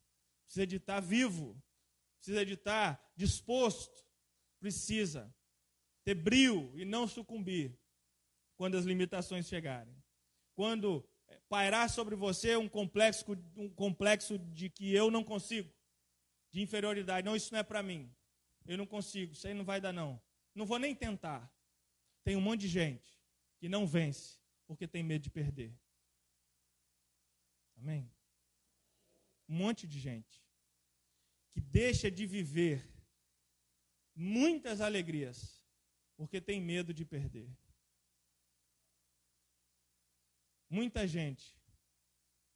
precisa 0.45 0.67
de 0.67 0.77
estar 0.77 1.01
vivo, 1.01 1.61
precisa 2.17 2.47
de 2.47 2.55
estar 2.55 3.13
disposto, 3.17 4.05
precisa 4.61 5.35
ter 6.05 6.15
brio 6.15 6.73
e 6.75 6.85
não 6.85 7.09
sucumbir 7.09 7.77
quando 8.57 8.77
as 8.77 8.85
limitações 8.85 9.47
chegarem. 9.47 9.97
Quando 10.55 11.07
eh, 11.27 11.41
pairar 11.49 11.91
sobre 11.91 12.15
você 12.15 12.57
um 12.57 12.69
complexo, 12.69 13.25
um 13.57 13.69
complexo 13.69 14.39
de 14.39 14.71
que 14.71 14.95
eu 14.95 15.11
não 15.11 15.25
consigo, 15.25 15.73
de 16.53 16.63
inferioridade. 16.63 17.25
Não, 17.25 17.35
isso 17.35 17.53
não 17.53 17.59
é 17.59 17.63
para 17.65 17.83
mim. 17.83 18.15
Eu 18.67 18.79
não 18.79 18.87
consigo, 18.87 19.33
isso 19.33 19.47
aí 19.47 19.55
não 19.55 19.65
vai 19.65 19.81
dar 19.81 19.93
não. 19.93 20.23
Não 20.55 20.65
vou 20.65 20.79
nem 20.79 20.95
tentar. 20.95 21.53
Tem 22.23 22.37
um 22.37 22.41
monte 22.41 22.61
de 22.61 22.69
gente 22.69 23.21
que 23.59 23.69
não 23.69 23.87
vence 23.87 24.39
porque 24.67 24.87
tem 24.87 25.03
medo 25.03 25.23
de 25.23 25.31
perder. 25.31 25.77
Amém? 27.85 28.11
Um 29.47 29.57
monte 29.57 29.87
de 29.87 30.01
gente 30.01 30.43
que 31.51 31.61
deixa 31.61 32.11
de 32.11 32.25
viver 32.25 32.91
muitas 34.15 34.81
alegrias 34.81 35.63
porque 36.17 36.41
tem 36.41 36.63
medo 36.63 36.95
de 36.95 37.05
perder. 37.05 37.55
Muita 40.71 41.07
gente 41.07 41.61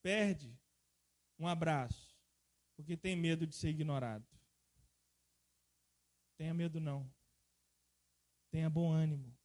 perde 0.00 0.58
um 1.38 1.46
abraço 1.46 2.16
porque 2.74 2.96
tem 2.96 3.14
medo 3.14 3.46
de 3.46 3.54
ser 3.54 3.68
ignorado. 3.68 4.26
Tenha 6.38 6.54
medo 6.54 6.80
não. 6.80 7.12
Tenha 8.50 8.70
bom 8.70 8.90
ânimo. 8.90 9.36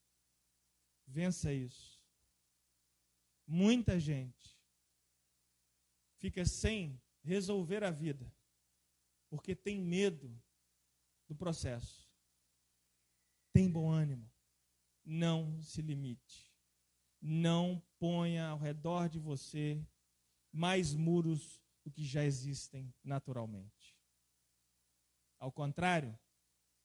Vença 1.06 1.52
isso. 1.52 2.02
Muita 3.46 4.00
gente 4.00 4.53
fica 6.24 6.46
sem 6.46 6.98
resolver 7.22 7.84
a 7.84 7.92
vida, 7.92 8.34
porque 9.30 9.54
tem 9.54 9.78
medo 9.78 10.34
do 11.28 11.36
processo. 11.36 12.10
Tem 13.52 13.70
bom 13.70 13.92
ânimo. 13.92 14.32
Não 15.04 15.62
se 15.62 15.82
limite. 15.82 16.50
Não 17.22 17.84
ponha 18.00 18.48
ao 18.48 18.58
redor 18.58 19.10
de 19.10 19.20
você 19.20 19.86
mais 20.50 20.94
muros 20.94 21.62
do 21.84 21.92
que 21.92 22.06
já 22.06 22.24
existem 22.24 22.94
naturalmente. 23.04 23.94
Ao 25.38 25.52
contrário, 25.52 26.18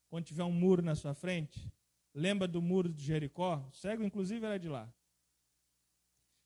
quando 0.09 0.25
tiver 0.25 0.43
um 0.43 0.53
muro 0.53 0.83
na 0.83 0.97
sua 0.97 1.15
frente, 1.15 1.73
lembra 2.13 2.49
do 2.49 2.61
muro 2.61 2.93
de 2.93 3.05
Jericó? 3.05 3.65
O 3.69 3.71
cego, 3.71 4.03
inclusive, 4.03 4.45
era 4.45 4.59
de 4.59 4.69
lá. 4.69 4.93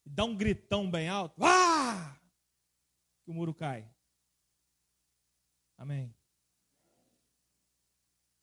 E 0.05 0.11
dá 0.11 0.25
um 0.25 0.37
gritão 0.37 0.91
bem 0.91 1.09
alto. 1.09 1.43
Ah! 1.43 2.19
Que 3.25 3.31
o 3.31 3.35
muro 3.35 3.55
cai. 3.55 3.89
Amém. 5.77 6.15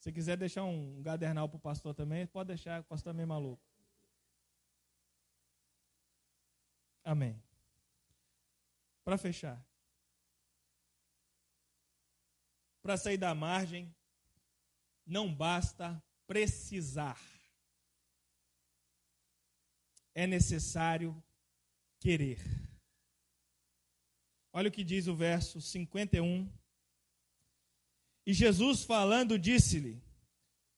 Se 0.00 0.10
quiser 0.10 0.36
deixar 0.36 0.64
um 0.64 1.02
gadernal 1.02 1.48
para 1.48 1.58
o 1.58 1.60
pastor 1.60 1.94
também, 1.94 2.26
pode 2.26 2.48
deixar, 2.48 2.80
o 2.80 2.84
pastor 2.84 3.12
também 3.12 3.24
é 3.24 3.26
maluco. 3.26 3.62
Amém. 7.04 7.42
Para 9.04 9.18
fechar. 9.18 9.62
Para 12.82 12.96
sair 12.96 13.18
da 13.18 13.34
margem, 13.34 13.94
não 15.06 15.34
basta 15.34 16.02
precisar. 16.26 17.20
É 20.14 20.26
necessário 20.26 21.22
querer. 21.98 22.69
Olha 24.52 24.68
o 24.68 24.72
que 24.72 24.82
diz 24.82 25.06
o 25.06 25.14
verso 25.14 25.60
51. 25.60 26.50
E 28.26 28.32
Jesus 28.32 28.84
falando 28.84 29.38
disse-lhe: 29.38 30.02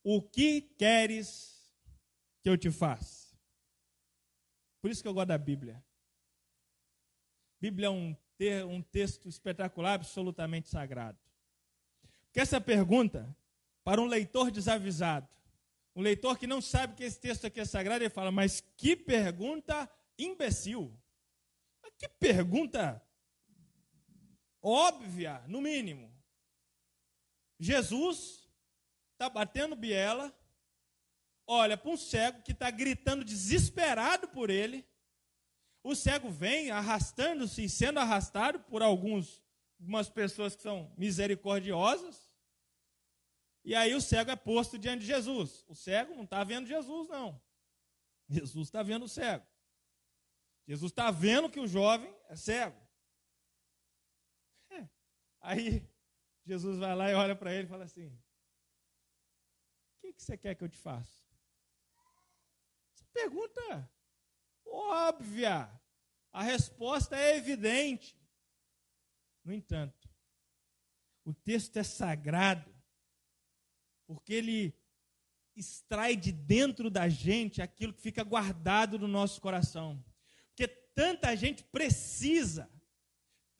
O 0.03 0.23
que 0.23 0.61
queres 0.61 1.71
que 2.43 2.49
eu 2.49 2.59
te 2.59 2.71
faça? 2.71 3.35
Por 4.81 4.91
isso 4.91 5.03
que 5.03 5.09
eu 5.09 5.15
gosto 5.15 5.29
da 5.29 5.39
Bíblia. 5.39 5.83
Bíblia 7.61 7.87
é 7.87 7.91
um, 7.91 8.17
ter, 8.37 8.65
um 8.65 8.83
texto 8.83 9.29
espetacular, 9.29 9.95
absolutamente 9.95 10.69
sagrado. 10.69 11.19
Porque 12.25 12.41
essa 12.41 12.61
pergunta, 12.61 13.35
para 13.85 14.01
um 14.01 14.07
leitor 14.07 14.51
desavisado, 14.51 15.29
um 15.95 16.03
leitor 16.03 16.39
que 16.39 16.47
não 16.47 16.61
sabe 16.61 16.95
que 16.95 17.05
esse 17.05 17.21
texto 17.21 17.47
aqui 17.47 17.61
é 17.61 17.65
sagrado, 17.65 18.03
ele 18.03 18.11
fala: 18.11 18.33
Mas 18.33 18.61
que 18.77 18.97
pergunta 18.97 19.89
imbecil! 20.19 20.93
Que 21.97 22.09
pergunta 22.09 23.01
óbvia, 24.63 25.43
no 25.49 25.61
mínimo. 25.61 26.13
Jesus 27.59 28.49
está 29.13 29.29
batendo 29.29 29.77
biela, 29.77 30.35
olha 31.47 31.77
para 31.77 31.91
um 31.91 31.97
cego 31.97 32.43
que 32.43 32.53
está 32.53 32.71
gritando 32.71 33.25
desesperado 33.25 34.29
por 34.29 34.51
ele. 34.51 34.87
O 35.85 35.95
cego 35.95 36.31
vem 36.31 36.71
arrastando-se 36.71 37.69
sendo 37.69 37.99
arrastado 37.99 38.61
por 38.61 38.83
alguns, 38.83 39.43
algumas 39.81 40.09
pessoas 40.09 40.55
que 40.55 40.63
são 40.63 40.93
misericordiosas. 40.97 42.31
E 43.65 43.75
aí 43.75 43.95
o 43.95 44.01
cego 44.01 44.31
é 44.31 44.37
posto 44.37 44.79
diante 44.79 45.01
de 45.01 45.07
Jesus. 45.07 45.65
O 45.69 45.75
cego 45.75 46.15
não 46.15 46.25
está 46.25 46.43
vendo 46.43 46.67
Jesus, 46.67 47.09
não. 47.09 47.41
Jesus 48.29 48.69
está 48.69 48.83
vendo 48.83 49.05
o 49.05 49.09
cego. 49.09 49.47
Jesus 50.67 50.91
está 50.91 51.11
vendo 51.11 51.51
que 51.51 51.61
o 51.61 51.67
jovem 51.67 52.13
é 52.29 52.37
cego. 52.37 52.82
Aí 55.43 55.87
Jesus 56.47 56.79
vai 56.79 56.95
lá 56.95 57.11
e 57.11 57.15
olha 57.15 57.37
para 57.37 57.53
ele 57.53 57.65
e 57.65 57.69
fala 57.69 57.85
assim: 57.85 58.07
O 58.07 60.01
que, 60.01 60.13
que 60.13 60.23
você 60.23 60.39
quer 60.39 60.55
que 60.55 60.65
eu 60.65 60.69
te 60.69 60.79
faça? 60.79 61.23
Essa 62.95 63.05
pergunta 63.13 63.91
óbvia. 64.65 65.71
A 66.33 66.43
resposta 66.43 67.17
é 67.17 67.37
evidente. 67.37 68.17
No 69.45 69.53
entanto, 69.53 70.09
o 71.25 71.35
texto 71.35 71.77
é 71.77 71.83
sagrado, 71.83 72.73
porque 74.07 74.33
ele 74.33 74.75
extrai 75.55 76.17
de 76.17 76.33
dentro 76.33 76.89
da 76.89 77.09
gente 77.09 77.61
aquilo 77.61 77.93
que 77.93 78.01
fica 78.01 78.23
guardado 78.23 78.99
no 78.99 79.09
nosso 79.09 79.41
coração. 79.41 80.03
Porque 80.49 80.69
tanta 80.69 81.37
gente 81.37 81.65
precisa 81.65 82.71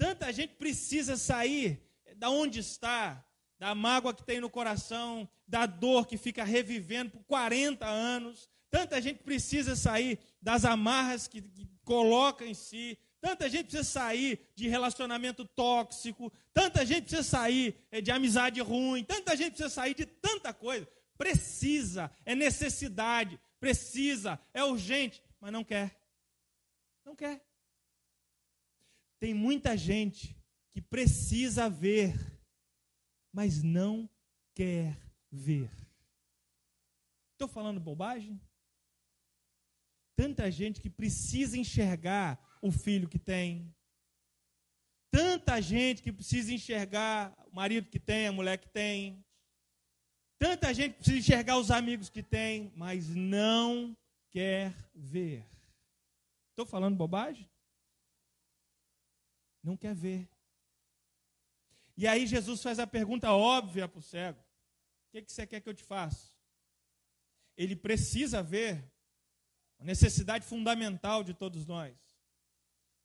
Tanta 0.03 0.33
gente 0.33 0.55
precisa 0.55 1.17
sair 1.17 1.81
da 2.17 2.29
onde 2.29 2.59
está, 2.59 3.25
da 3.57 3.73
mágoa 3.73 4.13
que 4.13 4.25
tem 4.25 4.41
no 4.41 4.51
coração, 4.51 5.29
da 5.47 5.65
dor 5.65 6.09
que 6.09 6.17
fica 6.17 6.43
revivendo 6.43 7.13
por 7.13 7.23
40 7.23 7.87
anos. 7.87 8.51
Tanta 8.69 9.01
gente 9.01 9.23
precisa 9.23 9.77
sair 9.77 10.19
das 10.41 10.65
amarras 10.65 11.29
que, 11.29 11.41
que 11.41 11.69
coloca 11.85 12.45
em 12.45 12.53
si. 12.53 12.99
Tanta 13.21 13.49
gente 13.49 13.67
precisa 13.67 13.85
sair 13.85 14.41
de 14.57 14.67
relacionamento 14.67 15.45
tóxico. 15.45 16.33
Tanta 16.53 16.85
gente 16.85 17.03
precisa 17.03 17.23
sair 17.23 17.77
eh, 17.93 18.01
de 18.01 18.11
amizade 18.11 18.61
ruim. 18.61 19.05
Tanta 19.05 19.37
gente 19.37 19.51
precisa 19.51 19.71
sair 19.71 19.95
de 19.95 20.05
tanta 20.05 20.53
coisa. 20.53 20.89
Precisa, 21.17 22.11
é 22.27 22.35
necessidade. 22.35 23.39
Precisa, 23.61 24.37
é 24.53 24.65
urgente, 24.65 25.23
mas 25.41 25.53
não 25.53 25.63
quer. 25.63 25.97
Não 27.05 27.15
quer. 27.15 27.41
Tem 29.23 29.33
muita 29.33 29.77
gente 29.77 30.37
que 30.73 30.83
precisa 30.83 31.71
ver, 31.71 32.13
mas 33.33 33.63
não 33.63 34.11
quer 34.53 34.99
ver. 35.31 35.71
Estou 37.31 37.47
falando 37.47 37.79
bobagem? 37.79 38.41
Tanta 40.17 40.51
gente 40.51 40.81
que 40.81 40.91
precisa 40.91 41.57
enxergar 41.57 42.37
o 42.61 42.73
filho 42.73 43.09
que 43.09 43.17
tem. 43.17 43.73
Tanta 45.09 45.61
gente 45.61 46.03
que 46.03 46.13
precisa 46.13 46.53
enxergar 46.53 47.33
o 47.47 47.55
marido 47.55 47.89
que 47.89 48.01
tem, 48.01 48.27
a 48.27 48.33
mulher 48.33 48.59
que 48.59 48.71
tem. 48.71 49.25
Tanta 50.37 50.75
gente 50.75 50.95
que 50.95 50.99
precisa 50.99 51.19
enxergar 51.19 51.59
os 51.59 51.71
amigos 51.71 52.11
que 52.11 52.25
tem, 52.25 52.73
mas 52.75 53.07
não 53.15 53.97
quer 54.33 54.75
ver. 54.93 55.47
Estou 56.51 56.67
falando 56.67 56.97
bobagem? 56.97 57.52
Não 59.63 59.77
quer 59.77 59.95
ver. 59.95 60.29
E 61.97 62.07
aí 62.07 62.27
Jesus 62.27 62.63
faz 62.63 62.79
a 62.79 62.87
pergunta 62.87 63.31
óbvia 63.33 63.87
para 63.87 63.99
o 63.99 64.03
cego: 64.03 64.41
O 64.41 65.11
que, 65.13 65.23
que 65.23 65.33
você 65.33 65.47
quer 65.47 65.61
que 65.61 65.69
eu 65.69 65.75
te 65.75 65.85
faça? 65.85 66.33
Ele 67.57 67.77
precisa 67.77 68.43
ver 68.43 68.85
a 69.79 69.85
necessidade 69.85 70.45
fundamental 70.45 71.23
de 71.23 71.35
todos 71.35 71.67
nós. 71.67 71.95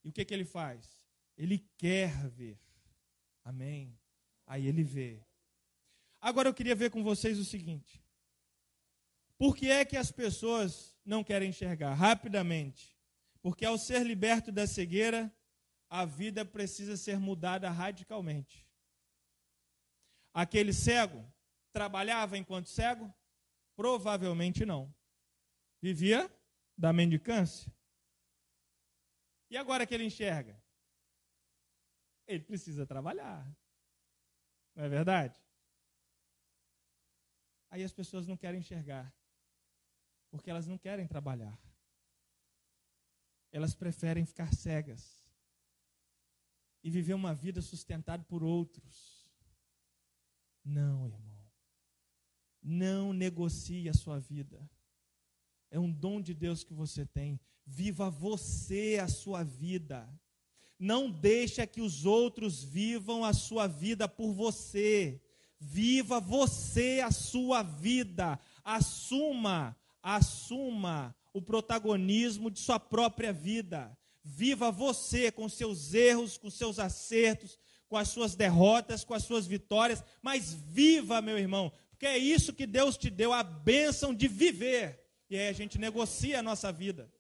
E 0.04 0.10
o 0.10 0.14
que, 0.14 0.24
que 0.24 0.34
ele 0.34 0.46
faz? 0.46 1.04
Ele 1.38 1.60
quer 1.78 2.30
ver. 2.30 2.60
Amém. 3.44 3.98
Aí 4.46 4.66
ele 4.68 4.84
vê. 4.84 5.22
Agora 6.20 6.50
eu 6.50 6.54
queria 6.54 6.76
ver 6.76 6.90
com 6.90 7.04
vocês 7.04 7.38
o 7.38 7.46
seguinte: 7.46 8.02
por 9.38 9.56
que 9.56 9.70
é 9.70 9.86
que 9.86 9.98
as 9.98 10.12
pessoas 10.12 10.96
não 11.06 11.24
querem 11.24 11.50
enxergar? 11.50 11.94
Rapidamente. 11.94 12.98
Porque 13.42 13.66
ao 13.66 13.78
ser 13.78 14.06
liberto 14.06 14.52
da 14.52 14.66
cegueira, 14.66 15.32
a 15.90 16.06
vida 16.06 16.46
precisa 16.46 16.98
ser 16.98 17.20
mudada 17.20 17.70
radicalmente. 17.70 18.68
Aquele 20.34 20.74
cego 20.74 21.26
trabalhava 21.72 22.38
enquanto 22.38 22.68
cego? 22.68 23.14
Provavelmente 23.76 24.66
não. 24.66 24.94
Vivia 25.82 26.32
da 26.78 26.92
mendicância. 26.92 27.72
E 29.50 29.58
agora 29.58 29.86
que 29.86 29.94
ele 29.94 30.06
enxerga? 30.06 30.62
Ele 32.28 32.44
precisa 32.44 32.86
trabalhar. 32.86 33.50
Não 34.76 34.84
é 34.84 34.90
verdade? 34.90 35.42
Aí 37.70 37.84
as 37.84 37.94
pessoas 37.94 38.28
não 38.28 38.36
querem 38.36 38.60
enxergar. 38.60 39.14
Porque 40.30 40.50
elas 40.50 40.68
não 40.68 40.78
querem 40.78 41.08
trabalhar 41.08 41.58
elas 43.52 43.74
preferem 43.74 44.26
ficar 44.26 44.54
cegas 44.54 45.20
e 46.88 46.90
viver 46.90 47.16
uma 47.16 47.36
vida 47.36 47.62
sustentada 47.62 48.24
por 48.24 48.42
outros. 48.42 49.28
Não, 50.64 51.10
irmão. 51.10 51.46
Não 52.64 53.12
negocie 53.12 53.90
a 53.90 53.94
sua 53.94 54.22
vida. 54.22 54.58
É 55.70 55.78
um 55.78 55.92
dom 55.92 56.22
de 56.22 56.34
Deus 56.34 56.64
que 56.64 56.74
você 56.74 57.06
tem. 57.06 57.42
Viva 57.66 58.10
você 58.10 59.00
a 59.04 59.10
sua 59.10 59.44
vida. 59.44 60.10
Não 60.80 61.12
deixe 61.12 61.68
que 61.68 61.82
os 61.82 62.06
outros 62.06 62.64
vivam 62.64 63.26
a 63.26 63.34
sua 63.34 63.68
vida 63.68 64.08
por 64.08 64.32
você. 64.32 65.22
Viva 65.60 66.22
você 66.22 67.02
a 67.04 67.12
sua 67.12 67.64
vida. 67.64 68.40
Assuma, 68.64 69.76
assuma 70.02 71.14
o 71.34 71.42
protagonismo 71.42 72.50
de 72.50 72.62
sua 72.62 72.80
própria 72.80 73.34
vida. 73.34 73.98
Viva 74.30 74.70
você 74.70 75.32
com 75.32 75.48
seus 75.48 75.94
erros, 75.94 76.38
com 76.38 76.50
seus 76.50 76.80
acertos, 76.80 77.58
com 77.88 77.96
as 77.96 78.10
suas 78.10 78.36
derrotas, 78.36 79.06
com 79.06 79.14
as 79.14 79.24
suas 79.24 79.48
vitórias, 79.48 80.04
mas 80.22 80.54
viva, 80.54 81.22
meu 81.22 81.38
irmão, 81.38 81.72
porque 81.90 82.06
é 82.06 82.18
isso 82.18 82.54
que 82.54 82.68
Deus 82.68 82.98
te 82.98 83.10
deu, 83.10 83.32
a 83.32 83.42
bênção 83.42 84.14
de 84.14 84.28
viver. 84.28 85.02
E 85.30 85.38
aí 85.38 85.48
a 85.48 85.54
gente 85.54 85.80
negocia 85.80 86.40
a 86.40 86.44
nossa 86.44 86.72
vida. 86.72 87.12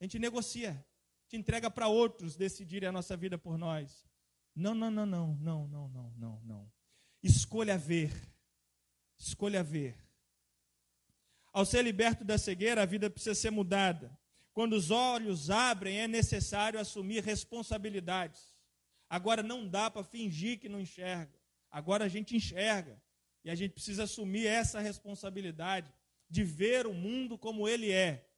A 0.00 0.04
gente 0.04 0.18
negocia. 0.18 0.84
Te 1.28 1.36
entrega 1.36 1.70
para 1.70 1.88
outros 1.88 2.36
decidirem 2.36 2.88
a 2.88 2.92
nossa 2.92 3.16
vida 3.16 3.38
por 3.38 3.56
nós. 3.56 4.04
Não, 4.54 4.74
não, 4.74 4.90
não, 4.90 5.06
não, 5.06 5.34
não, 5.36 5.68
não, 5.68 5.88
não, 5.88 6.10
não, 6.18 6.40
não. 6.44 6.72
Escolha 7.22 7.78
ver. 7.78 8.12
Escolha 9.16 9.62
ver. 9.62 9.96
Ao 11.52 11.64
ser 11.64 11.82
liberto 11.82 12.24
da 12.24 12.36
cegueira, 12.36 12.82
a 12.82 12.86
vida 12.86 13.08
precisa 13.08 13.34
ser 13.34 13.50
mudada. 13.50 14.10
Quando 14.52 14.74
os 14.74 14.90
olhos 14.90 15.50
abrem, 15.50 16.00
é 16.00 16.08
necessário 16.08 16.78
assumir 16.78 17.22
responsabilidades. 17.22 18.54
Agora 19.08 19.42
não 19.42 19.66
dá 19.66 19.90
para 19.90 20.04
fingir 20.04 20.58
que 20.58 20.68
não 20.68 20.80
enxerga. 20.80 21.38
Agora 21.70 22.04
a 22.04 22.08
gente 22.08 22.36
enxerga. 22.36 23.00
E 23.44 23.50
a 23.50 23.54
gente 23.54 23.72
precisa 23.72 24.04
assumir 24.04 24.46
essa 24.46 24.80
responsabilidade 24.80 25.92
de 26.28 26.44
ver 26.44 26.86
o 26.86 26.94
mundo 26.94 27.36
como 27.36 27.68
ele 27.68 27.90
é. 27.90 28.28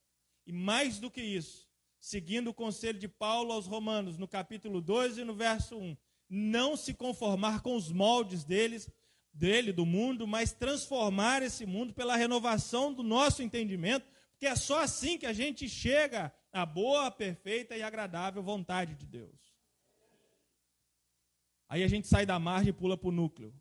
E 0.46 0.52
mais 0.52 0.98
do 0.98 1.10
que 1.10 1.22
isso, 1.22 1.68
seguindo 2.00 2.48
o 2.48 2.54
conselho 2.54 2.98
de 2.98 3.08
Paulo 3.08 3.52
aos 3.52 3.66
Romanos, 3.66 4.18
no 4.18 4.28
capítulo 4.28 4.80
2 4.80 5.18
e 5.18 5.24
no 5.24 5.34
verso 5.34 5.76
1, 5.76 5.96
não 6.28 6.76
se 6.76 6.94
conformar 6.94 7.60
com 7.62 7.76
os 7.76 7.92
moldes 7.92 8.44
deles, 8.44 8.90
dele, 9.32 9.72
do 9.72 9.84
mundo, 9.84 10.26
mas 10.26 10.52
transformar 10.52 11.42
esse 11.42 11.66
mundo 11.66 11.92
pela 11.92 12.16
renovação 12.16 12.92
do 12.92 13.02
nosso 13.02 13.42
entendimento, 13.42 14.06
porque 14.34 14.46
é 14.46 14.56
só 14.56 14.80
assim 14.80 15.16
que 15.16 15.26
a 15.26 15.32
gente 15.32 15.68
chega 15.68 16.34
à 16.52 16.66
boa, 16.66 17.10
perfeita 17.10 17.76
e 17.76 17.82
agradável 17.82 18.42
vontade 18.42 18.94
de 18.94 19.06
Deus. 19.06 19.54
Aí 21.68 21.82
a 21.82 21.88
gente 21.88 22.08
sai 22.08 22.26
da 22.26 22.38
margem 22.38 22.70
e 22.70 22.72
pula 22.72 22.96
para 22.96 23.08
o 23.08 23.12
núcleo, 23.12 23.54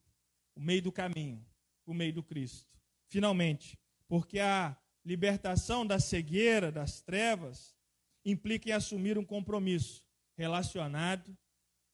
o 0.55 0.59
meio 0.59 0.81
do 0.81 0.91
caminho, 0.91 1.45
o 1.85 1.93
meio 1.93 2.13
do 2.13 2.23
Cristo. 2.23 2.71
Finalmente, 3.07 3.79
porque 4.07 4.39
a 4.39 4.75
libertação 5.05 5.85
da 5.85 5.99
cegueira, 5.99 6.71
das 6.71 7.01
trevas, 7.01 7.75
implica 8.25 8.69
em 8.69 8.73
assumir 8.73 9.17
um 9.17 9.25
compromisso 9.25 10.05
relacionado 10.35 11.37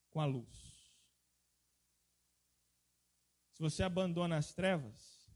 com 0.09 0.21
a 0.21 0.25
luz. 0.25 0.57
Se 3.53 3.61
você 3.61 3.83
abandona 3.83 4.37
as 4.37 4.53
trevas, 4.53 5.29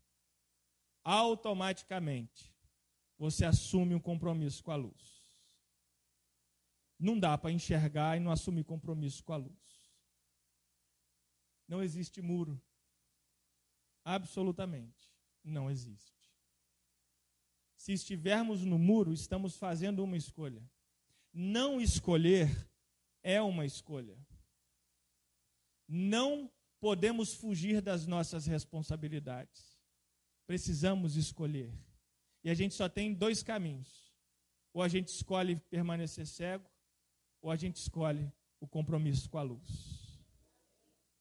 automaticamente 1.04 2.53
você 3.18 3.46
assume 3.46 3.96
um 3.96 4.00
compromisso 4.00 4.64
com 4.64 4.72
a 4.72 4.76
luz. 4.76 5.24
Não 7.00 7.20
dá 7.20 7.38
para 7.38 7.52
enxergar 7.52 8.18
e 8.18 8.20
não 8.20 8.32
assumir 8.32 8.64
compromisso 8.64 9.24
com 9.24 9.34
a 9.34 9.38
luz. 9.38 9.94
Não 11.68 11.82
existe 11.82 12.22
muro. 12.22 12.62
Absolutamente 14.06 15.14
não 15.44 15.70
existe. 15.70 16.14
Se 17.76 17.92
estivermos 17.92 18.64
no 18.64 18.80
muro, 18.80 19.12
estamos 19.12 19.58
fazendo 19.58 20.04
uma 20.04 20.16
escolha. 20.16 20.64
Não 21.34 21.82
escolher 21.82 22.50
é 23.22 23.42
uma 23.42 23.66
escolha. 23.66 24.18
Não 25.88 26.50
podemos 26.80 27.34
fugir 27.34 27.82
das 27.82 28.06
nossas 28.06 28.46
responsabilidades. 28.46 29.78
Precisamos 30.48 31.16
escolher. 31.18 31.74
E 32.44 32.50
a 32.50 32.54
gente 32.54 32.74
só 32.74 32.90
tem 32.90 33.14
dois 33.14 33.42
caminhos. 33.42 34.12
Ou 34.74 34.82
a 34.82 34.88
gente 34.88 35.08
escolhe 35.08 35.56
permanecer 35.56 36.26
cego, 36.28 36.70
ou 37.42 37.52
a 37.52 37.56
gente 37.56 37.78
escolhe 37.78 38.32
o 38.60 38.68
compromisso 38.68 39.30
com 39.30 39.38
a 39.38 39.44
luz. 39.44 40.20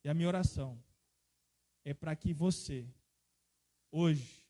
E 0.02 0.08
a 0.08 0.14
minha 0.14 0.28
oração 0.28 0.82
é 1.85 1.92
para 1.92 2.16
que 2.16 2.32
você, 2.32 2.88
hoje, 3.90 4.48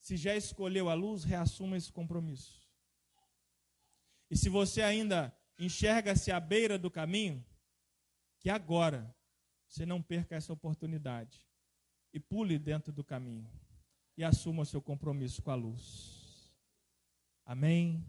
se 0.00 0.16
já 0.16 0.34
escolheu 0.34 0.88
a 0.88 0.94
luz, 0.94 1.24
reassuma 1.24 1.76
esse 1.76 1.92
compromisso. 1.92 2.60
E 4.30 4.36
se 4.36 4.48
você 4.48 4.82
ainda 4.82 5.36
enxerga-se 5.58 6.32
à 6.32 6.40
beira 6.40 6.78
do 6.78 6.90
caminho, 6.90 7.44
que 8.38 8.48
agora 8.48 9.14
você 9.68 9.84
não 9.84 10.00
perca 10.02 10.36
essa 10.36 10.52
oportunidade 10.52 11.46
e 12.12 12.18
pule 12.18 12.58
dentro 12.58 12.92
do 12.92 13.04
caminho 13.04 13.48
e 14.20 14.24
assuma 14.24 14.64
o 14.64 14.66
seu 14.66 14.82
compromisso 14.82 15.40
com 15.40 15.50
a 15.50 15.54
luz. 15.54 16.52
Amém? 17.42 18.04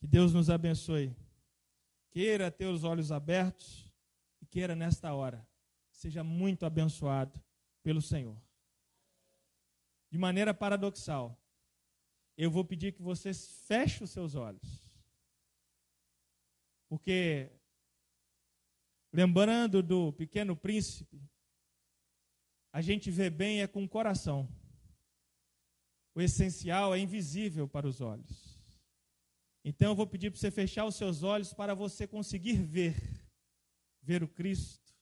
Que 0.00 0.08
Deus 0.08 0.32
nos 0.32 0.50
abençoe 0.50 1.14
queira 2.10 2.50
ter 2.50 2.66
os 2.66 2.82
olhos 2.82 3.12
abertos 3.12 3.88
e 4.40 4.46
queira 4.46 4.74
nesta 4.74 5.14
hora 5.14 5.48
seja 5.92 6.24
muito 6.24 6.66
abençoado 6.66 7.40
pelo 7.80 8.02
Senhor. 8.02 8.36
De 10.10 10.18
maneira 10.18 10.52
paradoxal, 10.52 11.40
eu 12.36 12.50
vou 12.50 12.64
pedir 12.64 12.92
que 12.92 13.02
vocês 13.02 13.46
fechem 13.68 14.02
os 14.02 14.10
seus 14.10 14.34
olhos. 14.34 14.82
Porque, 16.88 17.52
lembrando 19.12 19.80
do 19.80 20.12
pequeno 20.12 20.56
príncipe, 20.56 21.29
a 22.72 22.80
gente 22.80 23.10
vê 23.10 23.28
bem 23.28 23.62
é 23.62 23.66
com 23.66 23.84
o 23.84 23.88
coração. 23.88 24.48
O 26.14 26.20
essencial 26.20 26.94
é 26.94 26.98
invisível 26.98 27.68
para 27.68 27.86
os 27.86 28.00
olhos. 28.00 28.58
Então 29.64 29.90
eu 29.90 29.94
vou 29.94 30.06
pedir 30.06 30.30
para 30.30 30.40
você 30.40 30.50
fechar 30.50 30.84
os 30.84 30.96
seus 30.96 31.22
olhos 31.22 31.52
para 31.52 31.74
você 31.74 32.06
conseguir 32.06 32.62
ver, 32.62 32.96
ver 34.02 34.22
o 34.22 34.28
Cristo, 34.28 34.94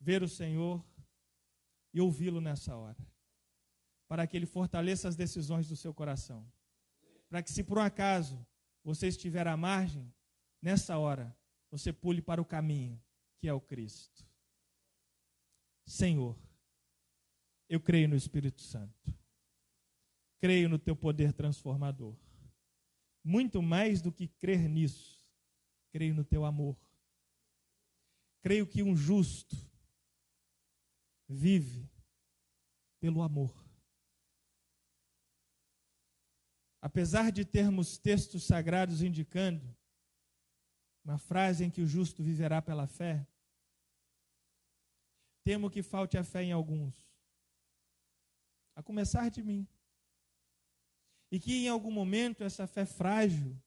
ver 0.00 0.22
o 0.22 0.28
Senhor 0.28 0.84
e 1.92 2.00
ouvi-lo 2.00 2.40
nessa 2.40 2.74
hora. 2.76 2.98
Para 4.08 4.26
que 4.26 4.36
ele 4.36 4.46
fortaleça 4.46 5.08
as 5.08 5.16
decisões 5.16 5.68
do 5.68 5.76
seu 5.76 5.92
coração. 5.92 6.46
Para 7.28 7.42
que, 7.42 7.50
se 7.50 7.64
por 7.64 7.78
um 7.78 7.82
acaso 7.82 8.44
você 8.82 9.08
estiver 9.08 9.46
à 9.46 9.56
margem, 9.56 10.12
nessa 10.60 10.98
hora 10.98 11.36
você 11.70 11.92
pule 11.92 12.22
para 12.22 12.40
o 12.40 12.44
caminho 12.44 13.00
que 13.38 13.48
é 13.48 13.52
o 13.52 13.60
Cristo. 13.60 14.24
Senhor, 15.84 16.38
eu 17.68 17.80
creio 17.80 18.08
no 18.08 18.16
Espírito 18.16 18.60
Santo. 18.60 19.14
Creio 20.40 20.68
no 20.68 20.78
teu 20.78 20.94
poder 20.94 21.32
transformador. 21.32 22.16
Muito 23.22 23.62
mais 23.62 24.02
do 24.02 24.12
que 24.12 24.28
crer 24.28 24.68
nisso, 24.68 25.26
creio 25.90 26.14
no 26.14 26.24
teu 26.24 26.44
amor. 26.44 26.76
Creio 28.42 28.66
que 28.66 28.82
um 28.82 28.94
justo 28.94 29.56
vive 31.26 31.88
pelo 33.00 33.22
amor. 33.22 33.64
Apesar 36.80 37.32
de 37.32 37.46
termos 37.46 37.96
textos 37.96 38.44
sagrados 38.44 39.02
indicando 39.02 39.74
uma 41.02 41.16
frase 41.16 41.64
em 41.64 41.70
que 41.70 41.80
o 41.80 41.86
justo 41.86 42.22
viverá 42.22 42.60
pela 42.60 42.86
fé, 42.86 43.26
temo 45.42 45.70
que 45.70 45.82
falte 45.82 46.18
a 46.18 46.24
fé 46.24 46.42
em 46.42 46.52
alguns, 46.52 46.94
a 48.74 48.82
começar 48.82 49.30
de 49.30 49.42
mim. 49.42 49.66
E 51.30 51.40
que 51.40 51.64
em 51.64 51.68
algum 51.68 51.90
momento 51.90 52.44
essa 52.44 52.66
fé 52.66 52.84
frágil 52.84 53.60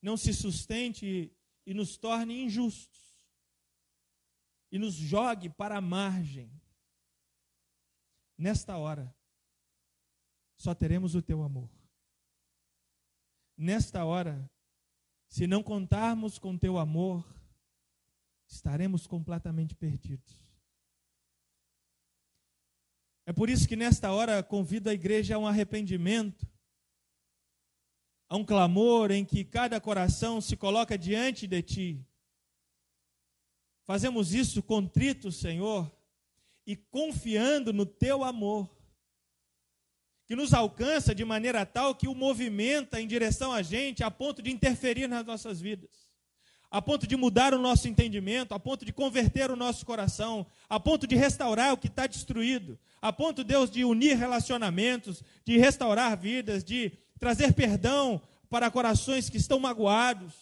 não 0.00 0.16
se 0.16 0.32
sustente 0.34 1.34
e, 1.66 1.74
nos 1.74 1.96
torne 1.96 2.42
injustos 2.42 3.02
e 4.70 4.78
nos 4.78 4.94
jogue 4.94 5.48
para 5.48 5.78
a 5.78 5.80
margem. 5.80 6.50
Nesta 8.36 8.76
hora, 8.76 9.14
só 10.58 10.74
teremos 10.74 11.14
o 11.14 11.22
teu 11.22 11.42
amor. 11.42 11.70
Nesta 13.56 14.04
hora, 14.04 14.50
se 15.28 15.46
não 15.46 15.62
contarmos 15.62 16.38
com 16.38 16.58
teu 16.58 16.78
amor, 16.78 17.24
estaremos 18.46 19.06
completamente 19.06 19.74
perdidos. 19.74 20.53
É 23.26 23.32
por 23.32 23.48
isso 23.48 23.66
que 23.66 23.76
nesta 23.76 24.12
hora 24.12 24.42
convido 24.42 24.90
a 24.90 24.94
igreja 24.94 25.36
a 25.36 25.38
um 25.38 25.46
arrependimento, 25.46 26.46
a 28.28 28.36
um 28.36 28.44
clamor 28.44 29.10
em 29.10 29.24
que 29.24 29.44
cada 29.44 29.80
coração 29.80 30.40
se 30.40 30.56
coloca 30.56 30.98
diante 30.98 31.46
de 31.46 31.62
ti. 31.62 32.06
Fazemos 33.84 34.34
isso 34.34 34.62
contrito, 34.62 35.32
Senhor, 35.32 35.90
e 36.66 36.76
confiando 36.76 37.72
no 37.72 37.84
teu 37.84 38.24
amor, 38.24 38.70
que 40.26 40.34
nos 40.34 40.54
alcança 40.54 41.14
de 41.14 41.24
maneira 41.24 41.66
tal 41.66 41.94
que 41.94 42.08
o 42.08 42.14
movimenta 42.14 43.00
em 43.00 43.06
direção 43.06 43.52
a 43.52 43.62
gente 43.62 44.02
a 44.02 44.10
ponto 44.10 44.42
de 44.42 44.50
interferir 44.50 45.06
nas 45.06 45.24
nossas 45.24 45.60
vidas 45.60 46.03
a 46.74 46.82
ponto 46.82 47.06
de 47.06 47.16
mudar 47.16 47.54
o 47.54 47.58
nosso 47.60 47.86
entendimento, 47.86 48.52
a 48.52 48.58
ponto 48.58 48.84
de 48.84 48.92
converter 48.92 49.48
o 49.48 49.54
nosso 49.54 49.86
coração, 49.86 50.44
a 50.68 50.80
ponto 50.80 51.06
de 51.06 51.14
restaurar 51.14 51.72
o 51.72 51.76
que 51.76 51.86
está 51.86 52.04
destruído, 52.04 52.76
a 53.00 53.12
ponto, 53.12 53.44
Deus, 53.44 53.70
de 53.70 53.84
unir 53.84 54.16
relacionamentos, 54.16 55.22
de 55.44 55.56
restaurar 55.56 56.18
vidas, 56.18 56.64
de 56.64 56.90
trazer 57.16 57.52
perdão 57.52 58.20
para 58.50 58.72
corações 58.72 59.30
que 59.30 59.36
estão 59.36 59.60
magoados, 59.60 60.32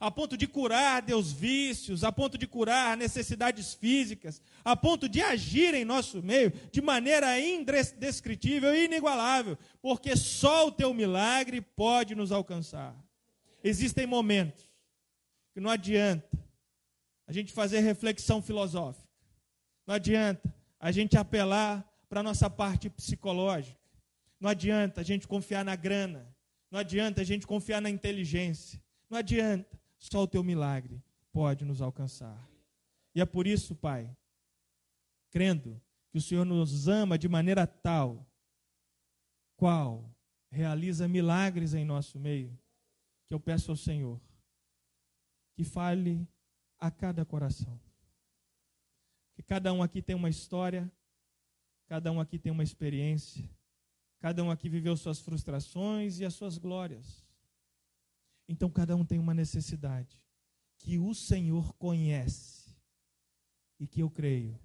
a 0.00 0.10
ponto 0.10 0.36
de 0.36 0.48
curar, 0.48 1.02
Deus, 1.02 1.30
vícios, 1.30 2.02
a 2.02 2.10
ponto 2.10 2.36
de 2.36 2.48
curar 2.48 2.96
necessidades 2.96 3.72
físicas, 3.72 4.42
a 4.64 4.74
ponto 4.74 5.08
de 5.08 5.22
agir 5.22 5.72
em 5.72 5.84
nosso 5.84 6.20
meio 6.20 6.52
de 6.72 6.82
maneira 6.82 7.38
indescritível 7.38 8.74
e 8.74 8.86
inigualável, 8.86 9.56
porque 9.80 10.16
só 10.16 10.66
o 10.66 10.72
teu 10.72 10.92
milagre 10.92 11.60
pode 11.60 12.16
nos 12.16 12.32
alcançar. 12.32 12.92
Existem 13.62 14.04
momentos 14.04 14.65
que 15.56 15.60
não 15.60 15.70
adianta 15.70 16.38
a 17.26 17.32
gente 17.32 17.50
fazer 17.50 17.80
reflexão 17.80 18.42
filosófica. 18.42 19.08
Não 19.86 19.94
adianta 19.94 20.54
a 20.78 20.92
gente 20.92 21.16
apelar 21.16 21.82
para 22.10 22.20
a 22.20 22.22
nossa 22.22 22.50
parte 22.50 22.90
psicológica. 22.90 23.80
Não 24.38 24.50
adianta 24.50 25.00
a 25.00 25.02
gente 25.02 25.26
confiar 25.26 25.64
na 25.64 25.74
grana. 25.74 26.30
Não 26.70 26.78
adianta 26.78 27.22
a 27.22 27.24
gente 27.24 27.46
confiar 27.46 27.80
na 27.80 27.88
inteligência. 27.88 28.78
Não 29.08 29.16
adianta. 29.16 29.80
Só 29.96 30.24
o 30.24 30.26
teu 30.28 30.44
milagre 30.44 31.02
pode 31.32 31.64
nos 31.64 31.80
alcançar. 31.80 32.38
E 33.14 33.22
é 33.22 33.24
por 33.24 33.46
isso, 33.46 33.74
Pai, 33.74 34.14
crendo 35.30 35.80
que 36.10 36.18
o 36.18 36.20
Senhor 36.20 36.44
nos 36.44 36.86
ama 36.86 37.16
de 37.16 37.30
maneira 37.30 37.66
tal, 37.66 38.30
qual 39.56 40.04
realiza 40.50 41.08
milagres 41.08 41.72
em 41.72 41.82
nosso 41.82 42.18
meio, 42.18 42.54
que 43.26 43.32
eu 43.32 43.40
peço 43.40 43.70
ao 43.70 43.76
Senhor 43.78 44.20
que 45.56 45.64
fale 45.64 46.28
a 46.78 46.90
cada 46.90 47.24
coração. 47.24 47.80
Que 49.34 49.42
cada 49.42 49.72
um 49.72 49.82
aqui 49.82 50.00
tem 50.00 50.14
uma 50.14 50.30
história, 50.30 50.88
cada 51.86 52.12
um 52.12 52.20
aqui 52.20 52.38
tem 52.38 52.52
uma 52.52 52.62
experiência, 52.62 53.50
cada 54.20 54.44
um 54.44 54.50
aqui 54.50 54.68
viveu 54.68 54.96
suas 54.96 55.18
frustrações 55.18 56.20
e 56.20 56.24
as 56.24 56.34
suas 56.34 56.58
glórias. 56.58 57.26
Então 58.46 58.70
cada 58.70 58.94
um 58.94 59.04
tem 59.04 59.18
uma 59.18 59.34
necessidade 59.34 60.22
que 60.78 60.98
o 60.98 61.12
Senhor 61.14 61.72
conhece 61.74 62.76
e 63.80 63.88
que 63.88 64.00
eu 64.00 64.08
creio 64.08 64.60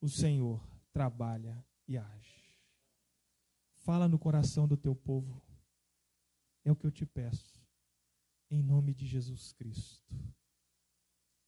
o 0.00 0.08
Senhor 0.08 0.64
trabalha 0.92 1.64
e 1.88 1.96
age. 1.98 2.54
Fala 3.78 4.08
no 4.08 4.18
coração 4.18 4.66
do 4.66 4.76
teu 4.76 4.94
povo. 4.94 5.42
É 6.64 6.70
o 6.70 6.76
que 6.76 6.86
eu 6.86 6.90
te 6.90 7.06
peço. 7.06 7.60
Em 8.50 8.62
nome 8.62 8.94
de 8.94 9.06
Jesus 9.06 9.52
Cristo. 9.52 10.14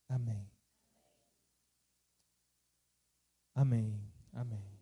Amém. 0.08 0.48
Amém. 3.54 4.00
Amém. 4.32 4.77